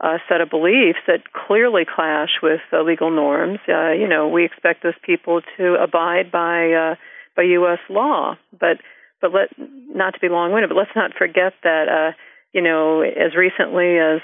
uh, 0.00 0.18
set 0.28 0.40
of 0.40 0.50
beliefs 0.50 1.02
that 1.08 1.32
clearly 1.32 1.82
clash 1.84 2.38
with 2.40 2.60
legal 2.72 3.10
norms. 3.10 3.58
Uh, 3.68 3.90
you 3.90 4.06
know, 4.06 4.28
we 4.28 4.44
expect 4.44 4.84
those 4.84 4.98
people 5.04 5.40
to 5.56 5.74
abide 5.74 6.30
by 6.30 6.70
uh, 6.70 6.94
by 7.34 7.42
U.S. 7.58 7.80
law, 7.90 8.36
but 8.52 8.78
but 9.20 9.32
let 9.32 9.48
not 9.58 10.14
to 10.14 10.20
be 10.20 10.28
long-winded, 10.28 10.68
but 10.68 10.76
let's 10.76 10.94
not 10.94 11.14
forget 11.18 11.54
that 11.64 11.88
uh, 11.88 12.16
you 12.52 12.62
know 12.62 13.00
as 13.00 13.34
recently 13.34 13.98
as 13.98 14.20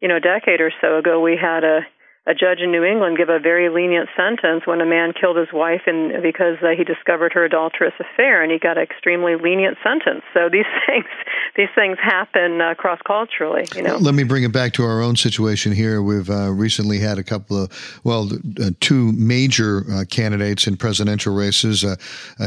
you 0.00 0.08
know 0.08 0.16
a 0.16 0.20
decade 0.20 0.60
or 0.60 0.72
so 0.80 0.98
ago, 0.98 1.20
we 1.20 1.36
had 1.36 1.64
a 1.64 1.80
a 2.26 2.34
judge 2.34 2.58
in 2.60 2.72
New 2.72 2.82
England 2.82 3.16
give 3.16 3.28
a 3.28 3.38
very 3.38 3.68
lenient 3.68 4.08
sentence 4.16 4.66
when 4.66 4.80
a 4.80 4.86
man 4.86 5.12
killed 5.12 5.36
his 5.36 5.52
wife 5.52 5.82
and 5.86 6.22
because 6.22 6.56
uh, 6.60 6.70
he 6.76 6.82
discovered 6.82 7.32
her 7.32 7.44
adulterous 7.44 7.94
affair 8.00 8.42
and 8.42 8.50
he 8.50 8.58
got 8.58 8.76
an 8.76 8.82
extremely 8.82 9.36
lenient 9.36 9.78
sentence. 9.82 10.22
So 10.34 10.48
these 10.50 10.66
things 10.86 11.06
these 11.54 11.68
things 11.74 11.96
happen 12.02 12.60
uh, 12.60 12.74
cross 12.74 12.98
culturally, 13.06 13.64
you 13.76 13.82
know. 13.82 13.96
Let 13.96 14.14
me 14.14 14.24
bring 14.24 14.42
it 14.42 14.52
back 14.52 14.72
to 14.74 14.82
our 14.82 15.00
own 15.00 15.16
situation 15.16 15.72
here. 15.72 16.02
We've 16.02 16.28
uh, 16.28 16.50
recently 16.50 16.98
had 16.98 17.18
a 17.18 17.22
couple 17.22 17.64
of 17.64 18.00
well 18.02 18.28
uh, 18.60 18.70
two 18.80 19.12
major 19.12 19.84
uh, 19.90 20.04
candidates 20.10 20.66
in 20.66 20.76
presidential 20.76 21.32
races. 21.32 21.84
Uh, 21.84 21.96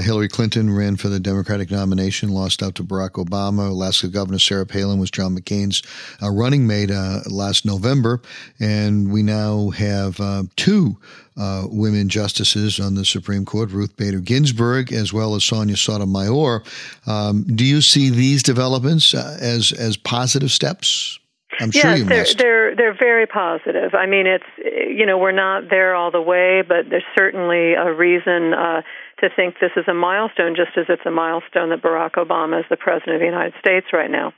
Hillary 0.01 0.27
Clinton 0.27 0.75
ran 0.75 0.97
for 0.97 1.07
the 1.07 1.21
Democratic 1.21 1.71
nomination, 1.71 2.29
lost 2.29 2.61
out 2.61 2.75
to 2.75 2.83
Barack 2.83 3.11
Obama. 3.11 3.69
Alaska 3.69 4.09
Governor 4.09 4.39
Sarah 4.39 4.65
Palin 4.65 4.99
was 4.99 5.09
John 5.09 5.37
McCain's 5.37 5.81
running 6.21 6.67
mate 6.67 6.89
last 7.29 7.65
November 7.65 8.21
and 8.59 9.11
we 9.11 9.23
now 9.23 9.68
have 9.71 10.19
uh, 10.19 10.43
two 10.55 10.97
uh, 11.37 11.65
women 11.69 12.09
justices 12.09 12.79
on 12.79 12.95
the 12.95 13.05
Supreme 13.05 13.45
Court, 13.45 13.71
Ruth 13.71 13.95
Bader 13.95 14.19
Ginsburg 14.19 14.91
as 14.91 15.13
well 15.13 15.35
as 15.35 15.43
Sonia 15.43 15.77
Sotomayor. 15.77 16.63
Um, 17.07 17.43
do 17.43 17.65
you 17.65 17.81
see 17.81 18.09
these 18.09 18.43
developments 18.43 19.13
uh, 19.13 19.37
as 19.39 19.71
as 19.71 19.97
positive 19.97 20.51
steps? 20.51 21.19
I'm 21.59 21.71
yes, 21.73 21.81
sure 21.81 21.95
you 21.95 22.03
they're, 22.05 22.19
must. 22.19 22.37
They're 22.37 22.75
they're 22.75 22.97
very 22.97 23.27
positive. 23.27 23.93
I 23.93 24.05
mean, 24.05 24.27
it's 24.27 24.45
you 24.57 25.05
know 25.05 25.17
we're 25.17 25.31
not 25.31 25.69
there 25.69 25.95
all 25.95 26.11
the 26.11 26.21
way, 26.21 26.63
but 26.67 26.89
there's 26.89 27.03
certainly 27.17 27.73
a 27.73 27.91
reason 27.91 28.53
uh, 28.53 28.81
to 29.19 29.29
think 29.35 29.55
this 29.59 29.71
is 29.75 29.85
a 29.87 29.93
milestone, 29.93 30.55
just 30.55 30.77
as 30.77 30.85
it's 30.89 31.05
a 31.05 31.11
milestone 31.11 31.69
that 31.69 31.81
Barack 31.81 32.13
Obama 32.13 32.59
is 32.59 32.65
the 32.69 32.77
president 32.77 33.15
of 33.15 33.19
the 33.19 33.25
United 33.25 33.53
States 33.59 33.87
right 33.91 34.09
now. 34.09 34.33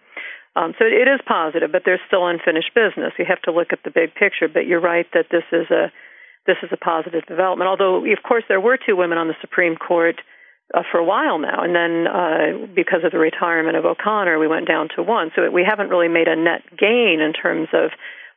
Um, 0.56 0.74
so 0.78 0.84
it 0.86 1.08
is 1.08 1.22
positive, 1.26 1.72
but 1.72 1.84
there's 1.86 2.04
still 2.08 2.28
unfinished 2.28 2.76
business. 2.76 3.14
You 3.18 3.26
have 3.28 3.42
to 3.44 3.52
look 3.52 3.72
at 3.72 3.80
the 3.84 3.92
big 3.92 4.14
picture. 4.16 4.48
But 4.52 4.68
you're 4.68 4.82
right 4.82 5.08
that 5.14 5.28
this 5.32 5.48
is 5.52 5.72
a 5.72 5.92
this 6.46 6.58
is 6.64 6.70
a 6.74 6.78
positive 6.78 7.26
development. 7.28 7.70
Although, 7.70 8.04
of 8.04 8.24
course, 8.28 8.44
there 8.50 8.60
were 8.60 8.78
two 8.78 8.96
women 8.96 9.18
on 9.18 9.28
the 9.28 9.38
Supreme 9.40 9.76
Court 9.76 10.20
uh, 10.74 10.82
for 10.92 10.98
a 10.98 11.06
while 11.06 11.38
now, 11.38 11.64
and 11.64 11.76
then 11.76 12.08
uh, 12.08 12.68
because 12.74 13.04
of 13.06 13.12
the 13.12 13.20
retirement 13.20 13.78
of 13.78 13.86
O'Connor, 13.86 14.40
we 14.40 14.48
went 14.48 14.68
down 14.68 14.90
to 14.96 15.04
one. 15.04 15.32
So 15.36 15.50
we 15.52 15.64
haven't 15.68 15.90
really 15.90 16.08
made 16.08 16.28
a 16.28 16.36
net 16.36 16.64
gain 16.78 17.22
in 17.22 17.34
terms 17.34 17.70
of 17.74 17.92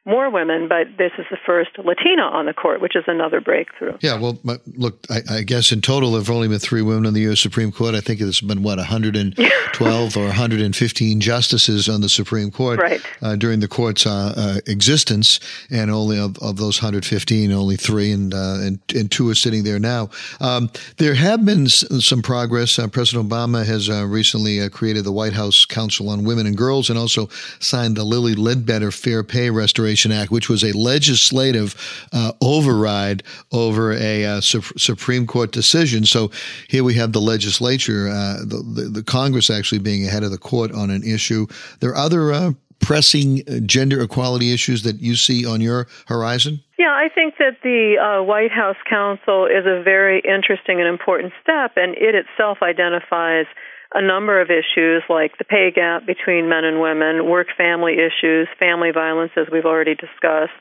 more 0.06 0.28
women, 0.28 0.68
but 0.68 0.86
this 0.98 1.12
is 1.18 1.24
the 1.30 1.38
first 1.46 1.70
Latina 1.78 2.22
on 2.22 2.44
the 2.44 2.52
court, 2.52 2.82
which 2.82 2.94
is 2.94 3.04
another 3.06 3.40
breakthrough. 3.40 3.96
Yeah, 4.00 4.20
well, 4.20 4.38
look, 4.76 4.98
I, 5.08 5.20
I 5.30 5.42
guess 5.42 5.72
in 5.72 5.80
total 5.80 6.12
there 6.12 6.20
have 6.20 6.28
only 6.28 6.48
been 6.48 6.58
three 6.58 6.82
women 6.82 7.06
on 7.06 7.14
the 7.14 7.22
U.S. 7.22 7.40
Supreme 7.40 7.72
Court. 7.72 7.94
I 7.94 8.00
think 8.00 8.20
it's 8.20 8.42
been, 8.42 8.62
what, 8.62 8.76
112 8.76 10.16
or 10.16 10.24
115 10.24 11.20
justices 11.20 11.88
on 11.88 12.02
the 12.02 12.10
Supreme 12.10 12.50
Court 12.50 12.80
right. 12.80 13.00
uh, 13.22 13.36
during 13.36 13.60
the 13.60 13.68
court's 13.68 14.06
uh, 14.06 14.34
uh, 14.36 14.60
existence, 14.66 15.40
and 15.70 15.90
only 15.90 16.18
of, 16.18 16.38
of 16.38 16.58
those 16.58 16.82
115, 16.82 17.50
only 17.50 17.76
three, 17.76 18.12
and, 18.12 18.34
uh, 18.34 18.58
and, 18.60 18.78
and, 18.94 19.10
two 19.10 19.28
are 19.30 19.34
sitting 19.34 19.64
there 19.64 19.78
now. 19.78 20.10
Um, 20.40 20.70
there 20.98 21.14
have 21.14 21.46
been 21.46 21.68
some 21.68 22.20
progress. 22.20 22.78
Uh, 22.78 22.88
President 22.88 23.28
Obama 23.28 23.64
has 23.64 23.88
uh, 23.88 24.04
recently 24.04 24.68
created 24.68 25.04
the 25.04 25.12
White 25.12 25.32
House 25.32 25.64
Council 25.64 26.10
on 26.10 26.24
Women 26.24 26.46
and 26.46 26.56
Girls 26.56 26.90
and 26.90 26.98
also 26.98 27.28
signed 27.60 27.96
the 27.96 28.04
Lilly 28.04 28.34
Ledbetter 28.34 28.90
Fair 28.90 29.22
Pay 29.22 29.50
Restoration 29.50 29.93
Act, 30.12 30.30
which 30.30 30.48
was 30.48 30.62
a 30.64 30.72
legislative 30.76 31.74
uh, 32.12 32.32
override 32.40 33.22
over 33.52 33.92
a 33.92 34.24
uh, 34.24 34.40
su- 34.40 34.62
Supreme 34.76 35.26
Court 35.26 35.52
decision. 35.52 36.04
So 36.04 36.30
here 36.68 36.84
we 36.84 36.94
have 36.94 37.12
the 37.12 37.20
legislature, 37.20 38.08
uh, 38.08 38.38
the, 38.40 38.62
the, 38.62 38.88
the, 38.88 39.02
Congress 39.02 39.50
actually 39.50 39.78
being 39.78 40.06
ahead 40.06 40.22
of 40.22 40.30
the 40.30 40.38
court 40.38 40.72
on 40.72 40.90
an 40.90 41.02
issue. 41.02 41.46
There 41.80 41.90
are 41.90 41.96
other 41.96 42.32
uh, 42.32 42.52
pressing 42.80 43.42
uh, 43.48 43.60
gender 43.60 44.00
equality 44.00 44.52
issues 44.52 44.82
that 44.82 45.00
you 45.00 45.16
see 45.16 45.46
on 45.46 45.60
your 45.60 45.86
horizon? 46.06 46.60
Yeah, 46.78 46.92
I 46.92 47.08
think 47.14 47.34
that 47.38 47.58
the 47.62 47.96
uh, 47.96 48.22
White 48.22 48.50
House 48.50 48.76
Council 48.88 49.46
is 49.46 49.64
a 49.64 49.82
very 49.82 50.20
interesting 50.20 50.80
and 50.80 50.88
important 50.88 51.32
step, 51.42 51.72
and 51.76 51.94
it 51.96 52.14
itself 52.14 52.58
identifies 52.62 53.46
a 53.94 54.02
number 54.02 54.40
of 54.40 54.50
issues 54.50 55.02
like 55.08 55.38
the 55.38 55.44
pay 55.44 55.70
gap 55.70 56.04
between 56.04 56.48
men 56.48 56.64
and 56.64 56.80
women, 56.80 57.30
work 57.30 57.46
family 57.56 57.94
issues, 57.94 58.48
family 58.58 58.90
violence, 58.92 59.30
as 59.36 59.46
we've 59.50 59.64
already 59.64 59.94
discussed, 59.94 60.58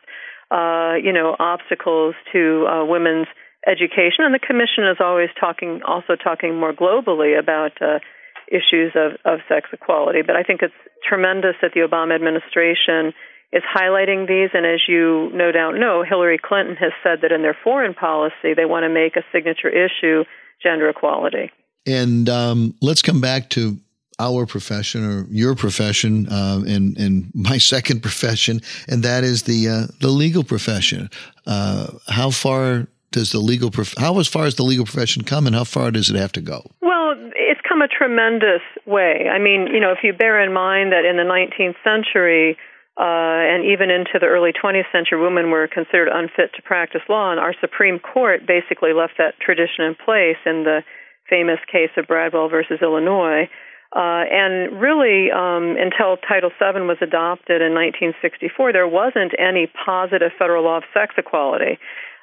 uh, 0.51 0.93
you 1.01 1.11
know, 1.11 1.35
obstacles 1.39 2.13
to 2.31 2.67
uh, 2.69 2.85
women's 2.85 3.27
education. 3.65 4.21
And 4.21 4.35
the 4.35 4.39
Commission 4.39 4.85
is 4.85 4.97
always 4.99 5.29
talking, 5.39 5.81
also 5.81 6.15
talking 6.15 6.59
more 6.59 6.73
globally 6.73 7.37
about 7.37 7.81
uh, 7.81 7.99
issues 8.47 8.93
of, 8.93 9.17
of 9.25 9.39
sex 9.49 9.69
equality. 9.73 10.21
But 10.21 10.35
I 10.35 10.43
think 10.43 10.61
it's 10.61 10.77
tremendous 11.01 11.55
that 11.63 11.71
the 11.73 11.81
Obama 11.81 12.13
administration 12.13 13.17
is 13.51 13.63
highlighting 13.65 14.27
these. 14.27 14.53
And 14.53 14.65
as 14.65 14.81
you 14.87 15.31
no 15.33 15.51
doubt 15.51 15.73
know, 15.73 16.03
Hillary 16.07 16.37
Clinton 16.37 16.75
has 16.75 16.91
said 17.01 17.21
that 17.23 17.31
in 17.31 17.41
their 17.41 17.57
foreign 17.63 17.95
policy, 17.95 18.53
they 18.55 18.65
want 18.65 18.83
to 18.83 18.89
make 18.93 19.15
a 19.15 19.25
signature 19.33 19.69
issue 19.69 20.23
gender 20.61 20.87
equality. 20.87 21.49
And 21.85 22.29
um, 22.29 22.75
let's 22.81 23.01
come 23.01 23.21
back 23.21 23.49
to 23.51 23.77
our 24.19 24.45
profession 24.45 25.03
or 25.03 25.25
your 25.29 25.55
profession 25.55 26.27
uh, 26.29 26.61
and 26.65 26.97
and 26.97 27.31
my 27.33 27.57
second 27.73 28.01
profession, 28.01 28.61
and 28.87 29.03
that 29.03 29.23
is 29.23 29.43
the 29.43 29.67
uh, 29.67 29.87
the 29.99 30.09
legal 30.09 30.43
profession. 30.43 31.09
Uh, 31.45 31.87
how 32.07 32.29
far 32.29 32.87
does 33.11 33.31
the 33.31 33.39
legal 33.39 33.69
prof- 33.69 33.95
how 33.97 34.19
as 34.19 34.27
far 34.27 34.45
as 34.45 34.55
the 34.55 34.63
legal 34.63 34.85
profession 34.85 35.23
come, 35.23 35.45
and 35.47 35.55
how 35.55 35.63
far 35.63 35.91
does 35.91 36.09
it 36.09 36.15
have 36.15 36.31
to 36.33 36.41
go? 36.41 36.65
Well, 36.81 37.15
it's 37.35 37.61
come 37.67 37.81
a 37.81 37.87
tremendous 37.87 38.61
way. 38.85 39.29
I 39.31 39.39
mean, 39.39 39.67
you 39.67 39.79
know, 39.79 39.91
if 39.91 39.99
you 40.03 40.13
bear 40.13 40.41
in 40.41 40.53
mind 40.53 40.91
that 40.91 41.05
in 41.05 41.17
the 41.17 41.23
19th 41.23 41.75
century. 41.83 42.57
Uh, 42.95 43.01
and 43.49 43.65
even 43.65 43.89
into 43.89 44.19
the 44.21 44.27
early 44.27 44.53
20th 44.53 44.85
century, 44.91 45.19
women 45.19 45.49
were 45.49 45.67
considered 45.67 46.07
unfit 46.13 46.53
to 46.55 46.61
practice 46.61 47.01
law, 47.09 47.31
and 47.31 47.39
our 47.39 47.55
Supreme 47.59 47.97
Court 47.97 48.45
basically 48.45 48.93
left 48.93 49.13
that 49.17 49.33
tradition 49.39 49.85
in 49.85 49.95
place 49.95 50.37
in 50.45 50.61
the 50.61 50.83
famous 51.29 51.59
case 51.71 51.91
of 51.97 52.07
Bradwell 52.07 52.49
versus 52.49 52.79
Illinois. 52.81 53.49
Uh, 53.95 54.25
and 54.25 54.81
really, 54.81 55.29
um, 55.29 55.77
until 55.77 56.17
Title 56.17 56.49
VII 56.49 56.81
was 56.81 56.97
adopted 57.01 57.61
in 57.61 57.77
1964, 57.77 58.73
there 58.73 58.87
wasn't 58.87 59.33
any 59.37 59.69
positive 59.85 60.31
federal 60.37 60.63
law 60.63 60.77
of 60.77 60.83
sex 60.93 61.13
equality. 61.17 61.77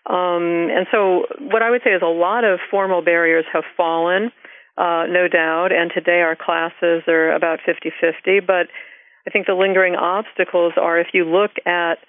Um, 0.07 0.67
and 0.75 0.87
so, 0.91 1.27
what 1.39 1.63
I 1.63 1.71
would 1.71 1.83
say 1.85 1.91
is 1.91 2.03
a 2.03 2.11
lot 2.11 2.43
of 2.43 2.59
formal 2.71 3.03
barriers 3.03 3.45
have 3.53 3.63
fallen, 3.77 4.33
uh, 4.79 5.07
no 5.07 5.29
doubt, 5.29 5.71
and 5.71 5.93
today 5.95 6.23
our 6.23 6.35
classes 6.35 7.07
are 7.07 7.31
about 7.31 7.61
50 7.65 7.93
50. 8.01 8.41
But 8.41 8.67
I 9.27 9.31
think 9.31 9.47
the 9.47 9.55
lingering 9.55 9.95
obstacles 9.95 10.73
are 10.77 10.99
if 10.99 11.09
you 11.13 11.25
look 11.25 11.53
at 11.67 12.03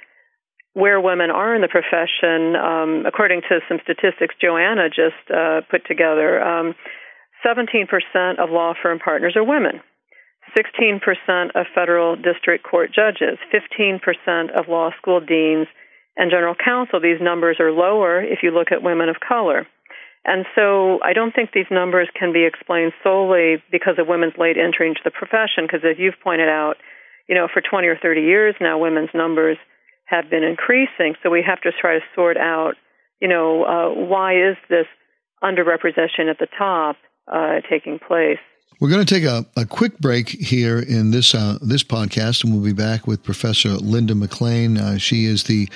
where 0.74 1.02
women 1.02 1.32
are 1.32 1.54
in 1.54 1.62
the 1.62 1.68
profession, 1.68 2.56
um, 2.56 3.06
according 3.06 3.42
to 3.42 3.60
some 3.68 3.80
statistics 3.84 4.36
Joanna 4.40 4.88
just 4.88 5.20
uh, 5.30 5.62
put 5.70 5.86
together, 5.86 6.42
um, 6.42 6.76
17% 7.46 7.88
of 8.40 8.50
law 8.50 8.74
firm 8.82 9.00
partners 9.00 9.36
are 9.36 9.44
women. 9.44 9.82
16% 10.58 11.00
of 11.56 11.66
federal 11.74 12.16
district 12.16 12.66
court 12.66 12.92
judges, 12.94 13.38
15% 13.54 14.52
of 14.52 14.68
law 14.68 14.90
school 14.98 15.20
deans 15.20 15.68
and 16.18 16.32
general 16.32 16.56
counsel. 16.56 17.00
These 17.00 17.22
numbers 17.22 17.58
are 17.60 17.72
lower 17.72 18.22
if 18.22 18.40
you 18.44 18.52
look 18.52 18.72
at 18.72 18.84
women 18.84 19.10
of 19.10 19.16
color. 19.26 19.68
And 20.24 20.46
so 20.56 21.00
I 21.04 21.14
don't 21.14 21.34
think 21.34 21.52
these 21.52 21.72
numbers 21.72 22.08
can 22.18 22.32
be 22.32 22.46
explained 22.46 22.94
solely 23.04 23.64
because 23.72 23.96
of 23.98 24.08
women's 24.08 24.38
late 24.38 24.58
entry 24.58 24.88
into 24.88 25.02
the 25.04 25.12
profession, 25.12 25.66
because 25.66 25.82
as 25.84 25.98
you've 25.98 26.20
pointed 26.24 26.50
out, 26.50 26.76
you 27.28 27.36
know, 27.36 27.48
for 27.52 27.62
20 27.62 27.88
or 27.88 27.98
30 27.98 28.22
years 28.22 28.56
now, 28.62 28.78
women's 28.78 29.10
numbers 29.14 29.58
have 30.12 30.30
been 30.30 30.44
increasing. 30.44 31.16
So 31.24 31.30
we 31.30 31.42
have 31.42 31.62
to 31.62 31.72
try 31.72 31.96
to 31.96 32.06
sort 32.14 32.38
out, 32.38 32.76
you 33.20 33.28
know, 33.28 33.64
uh, 33.64 33.90
why 33.90 34.36
is 34.36 34.58
this 34.70 34.86
underrepresentation 35.44 36.30
at 36.30 36.38
the 36.38 36.48
top 36.58 36.98
uh, 37.32 37.62
taking 37.70 37.98
place? 37.98 38.40
We're 38.80 38.90
going 38.90 39.06
to 39.06 39.14
take 39.14 39.24
a, 39.24 39.46
a 39.56 39.66
quick 39.66 40.00
break 40.00 40.30
here 40.30 40.80
in 40.80 41.12
this 41.12 41.36
uh, 41.36 41.60
this 41.62 41.84
podcast, 41.84 42.44
and 42.44 42.52
we'll 42.52 42.64
be 42.64 42.74
back 42.74 43.06
with 43.06 43.22
Professor 43.22 43.70
Linda 43.70 44.16
McClain. 44.16 44.80
Uh, 44.80 44.98
she 44.98 45.26
is 45.26 45.44
the 45.44 45.70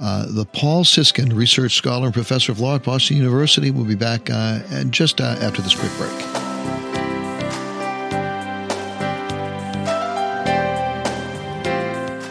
uh, 0.00 0.26
the 0.30 0.44
Paul 0.44 0.84
Siskind 0.84 1.34
Research 1.34 1.76
Scholar 1.76 2.06
and 2.06 2.14
Professor 2.14 2.52
of 2.52 2.60
Law 2.60 2.74
at 2.74 2.84
Boston 2.84 3.16
University. 3.16 3.70
We'll 3.70 3.86
be 3.86 3.94
back 3.94 4.28
uh, 4.28 4.84
just 4.90 5.20
uh, 5.20 5.36
after 5.40 5.62
this 5.62 5.74
quick 5.74 5.92
break. 5.96 6.41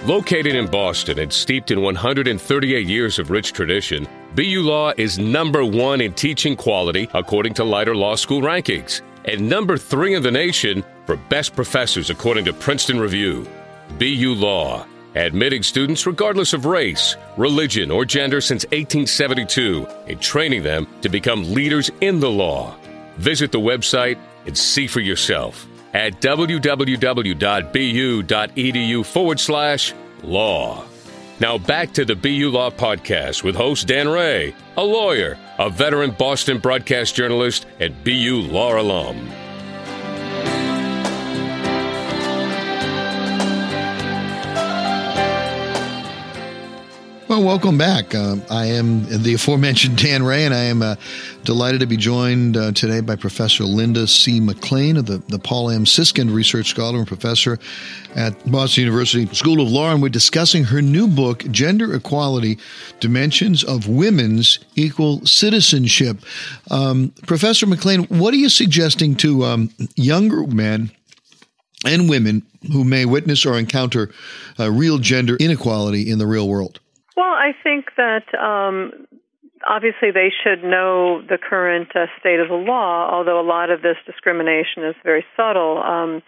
Located 0.05 0.55
in 0.55 0.65
Boston 0.65 1.19
and 1.19 1.31
steeped 1.31 1.69
in 1.69 1.83
138 1.83 2.87
years 2.87 3.19
of 3.19 3.29
rich 3.29 3.53
tradition, 3.53 4.07
BU 4.33 4.63
Law 4.63 4.93
is 4.97 5.19
number 5.19 5.63
one 5.63 6.01
in 6.01 6.11
teaching 6.13 6.55
quality 6.55 7.07
according 7.13 7.53
to 7.53 7.63
Leiter 7.63 7.95
Law 7.95 8.15
School 8.15 8.41
rankings 8.41 9.01
and 9.25 9.47
number 9.47 9.77
three 9.77 10.15
in 10.15 10.23
the 10.23 10.31
nation 10.31 10.83
for 11.05 11.17
best 11.29 11.55
professors 11.55 12.09
according 12.09 12.45
to 12.45 12.53
Princeton 12.53 12.99
Review. 12.99 13.45
BU 13.99 14.33
Law, 14.33 14.87
admitting 15.13 15.61
students 15.61 16.07
regardless 16.07 16.53
of 16.53 16.65
race, 16.65 17.15
religion, 17.37 17.91
or 17.91 18.03
gender 18.03 18.41
since 18.41 18.65
1872 18.65 19.85
and 20.07 20.19
training 20.19 20.63
them 20.63 20.87
to 21.01 21.09
become 21.09 21.53
leaders 21.53 21.91
in 22.01 22.19
the 22.19 22.31
law. 22.31 22.75
Visit 23.17 23.51
the 23.51 23.59
website 23.59 24.17
and 24.47 24.57
see 24.57 24.87
for 24.87 24.99
yourself 24.99 25.67
at 25.93 26.21
www.bu.edu 26.21 26.65
forward 29.05 29.39
slash 29.39 29.93
law. 30.23 30.85
Now 31.39 31.57
back 31.57 31.91
to 31.93 32.05
the 32.05 32.15
BU 32.15 32.51
Law 32.51 32.69
Podcast 32.69 33.43
with 33.43 33.55
host 33.55 33.87
Dan 33.87 34.07
Rea, 34.07 34.53
a 34.77 34.83
lawyer, 34.83 35.39
a 35.57 35.69
veteran 35.69 36.11
Boston 36.11 36.59
broadcast 36.59 37.15
journalist, 37.15 37.65
and 37.79 38.03
BU 38.03 38.41
Law 38.51 38.79
alum. 38.79 39.27
Well, 47.31 47.43
welcome 47.43 47.77
back. 47.77 48.13
Uh, 48.13 48.35
I 48.49 48.65
am 48.65 49.05
the 49.05 49.35
aforementioned 49.35 49.97
Dan 49.97 50.21
Rea, 50.21 50.43
and 50.43 50.53
I 50.53 50.63
am 50.63 50.81
uh, 50.81 50.95
delighted 51.45 51.79
to 51.79 51.85
be 51.85 51.95
joined 51.95 52.57
uh, 52.57 52.73
today 52.73 52.99
by 52.99 53.15
Professor 53.15 53.63
Linda 53.63 54.05
C. 54.05 54.41
McClain, 54.41 54.99
of 54.99 55.05
the, 55.05 55.19
the 55.29 55.39
Paul 55.39 55.69
M. 55.69 55.85
Siskind 55.85 56.35
Research 56.35 56.71
Scholar 56.71 56.97
and 56.97 57.07
Professor 57.07 57.57
at 58.15 58.51
Boston 58.51 58.81
University 58.83 59.33
School 59.33 59.61
of 59.61 59.71
Law. 59.71 59.93
And 59.93 60.01
we're 60.01 60.09
discussing 60.09 60.65
her 60.65 60.81
new 60.81 61.07
book, 61.07 61.45
Gender 61.51 61.95
Equality 61.95 62.57
Dimensions 62.99 63.63
of 63.63 63.87
Women's 63.87 64.59
Equal 64.75 65.25
Citizenship. 65.25 66.17
Um, 66.69 67.13
Professor 67.27 67.65
McClain, 67.65 68.11
what 68.11 68.33
are 68.33 68.37
you 68.37 68.49
suggesting 68.49 69.15
to 69.15 69.45
um, 69.45 69.69
younger 69.95 70.45
men? 70.47 70.91
And 71.85 72.09
women 72.09 72.43
who 72.73 72.83
may 72.83 73.05
witness 73.05 73.45
or 73.45 73.57
encounter 73.57 74.11
uh, 74.59 74.69
real 74.69 74.97
gender 74.97 75.37
inequality 75.37 76.11
in 76.11 76.17
the 76.17 76.27
real 76.27 76.49
world? 76.49 76.81
Well, 77.21 77.37
I 77.37 77.51
think 77.63 77.85
that 77.97 78.33
um, 78.33 79.05
obviously 79.69 80.09
they 80.09 80.29
should 80.41 80.63
know 80.63 81.21
the 81.21 81.37
current 81.37 81.89
uh, 81.95 82.07
state 82.19 82.39
of 82.39 82.47
the 82.47 82.55
law, 82.55 83.11
although 83.13 83.39
a 83.39 83.45
lot 83.45 83.69
of 83.69 83.83
this 83.83 83.97
discrimination 84.07 84.83
is 84.83 84.95
very 85.03 85.23
subtle. 85.37 85.77
Um, 85.77 86.23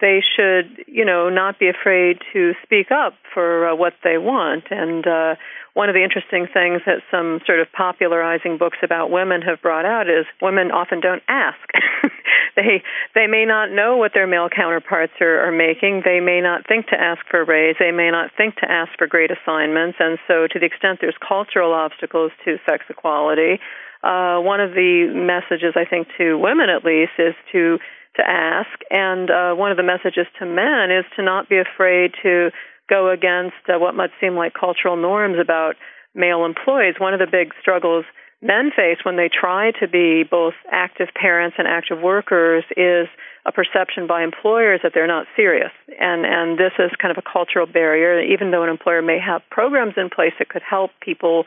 they 0.00 0.18
should, 0.34 0.84
you 0.88 1.04
know, 1.04 1.28
not 1.30 1.60
be 1.60 1.68
afraid 1.68 2.18
to 2.32 2.54
speak 2.64 2.90
up 2.90 3.14
for 3.32 3.68
uh, 3.68 3.76
what 3.76 3.92
they 4.02 4.18
want. 4.18 4.64
And 4.70 5.06
uh, 5.06 5.36
one 5.74 5.88
of 5.88 5.94
the 5.94 6.04
interesting 6.04 6.46
things 6.52 6.82
that 6.84 7.00
some 7.10 7.40
sort 7.46 7.60
of 7.60 7.72
popularizing 7.72 8.58
books 8.58 8.76
about 8.82 9.10
women 9.10 9.40
have 9.40 9.62
brought 9.62 9.86
out 9.86 10.08
is 10.08 10.26
women 10.40 10.70
often 10.70 11.00
don't 11.00 11.22
ask. 11.28 11.64
they 12.56 12.82
they 13.14 13.26
may 13.26 13.46
not 13.46 13.70
know 13.72 13.96
what 13.96 14.12
their 14.12 14.26
male 14.26 14.48
counterparts 14.50 15.14
are, 15.20 15.48
are 15.48 15.52
making. 15.52 16.02
They 16.04 16.20
may 16.20 16.40
not 16.40 16.68
think 16.68 16.88
to 16.88 17.00
ask 17.00 17.24
for 17.30 17.40
a 17.40 17.46
raise. 17.46 17.76
They 17.78 17.92
may 17.92 18.10
not 18.10 18.30
think 18.36 18.56
to 18.56 18.70
ask 18.70 18.92
for 18.98 19.06
great 19.06 19.30
assignments. 19.32 19.96
And 19.98 20.18
so, 20.28 20.46
to 20.46 20.58
the 20.58 20.66
extent 20.66 20.98
there's 21.00 21.16
cultural 21.26 21.72
obstacles 21.72 22.32
to 22.44 22.58
sex 22.68 22.84
equality, 22.90 23.58
uh, 24.04 24.44
one 24.44 24.60
of 24.60 24.72
the 24.72 25.08
messages 25.08 25.72
I 25.74 25.88
think 25.88 26.08
to 26.18 26.36
women 26.36 26.68
at 26.68 26.84
least 26.84 27.12
is 27.18 27.34
to 27.52 27.78
to 28.16 28.22
ask, 28.28 28.68
and 28.90 29.30
uh, 29.30 29.54
one 29.54 29.70
of 29.70 29.78
the 29.78 29.82
messages 29.82 30.26
to 30.38 30.44
men 30.44 30.90
is 30.90 31.06
to 31.16 31.22
not 31.22 31.48
be 31.48 31.56
afraid 31.56 32.12
to 32.22 32.50
go 32.92 33.10
against 33.10 33.56
uh, 33.68 33.78
what 33.78 33.94
might 33.94 34.10
seem 34.20 34.36
like 34.36 34.52
cultural 34.52 34.96
norms 34.96 35.38
about 35.40 35.74
male 36.14 36.44
employees. 36.44 36.96
One 36.98 37.14
of 37.14 37.20
the 37.20 37.30
big 37.30 37.52
struggles 37.60 38.04
men 38.42 38.72
face 38.74 38.98
when 39.04 39.16
they 39.16 39.30
try 39.30 39.70
to 39.80 39.86
be 39.86 40.24
both 40.28 40.54
active 40.70 41.08
parents 41.14 41.56
and 41.58 41.66
active 41.68 42.02
workers 42.02 42.64
is 42.76 43.06
a 43.46 43.52
perception 43.52 44.06
by 44.06 44.22
employers 44.22 44.80
that 44.82 44.92
they're 44.94 45.06
not 45.06 45.26
serious. 45.36 45.70
And 45.98 46.26
and 46.26 46.58
this 46.58 46.72
is 46.78 46.90
kind 47.00 47.16
of 47.16 47.22
a 47.22 47.26
cultural 47.26 47.66
barrier 47.66 48.20
even 48.20 48.50
though 48.50 48.64
an 48.64 48.68
employer 48.68 49.00
may 49.00 49.18
have 49.18 49.42
programs 49.50 49.94
in 49.96 50.10
place 50.10 50.34
that 50.38 50.48
could 50.48 50.62
help 50.68 50.90
people 51.00 51.44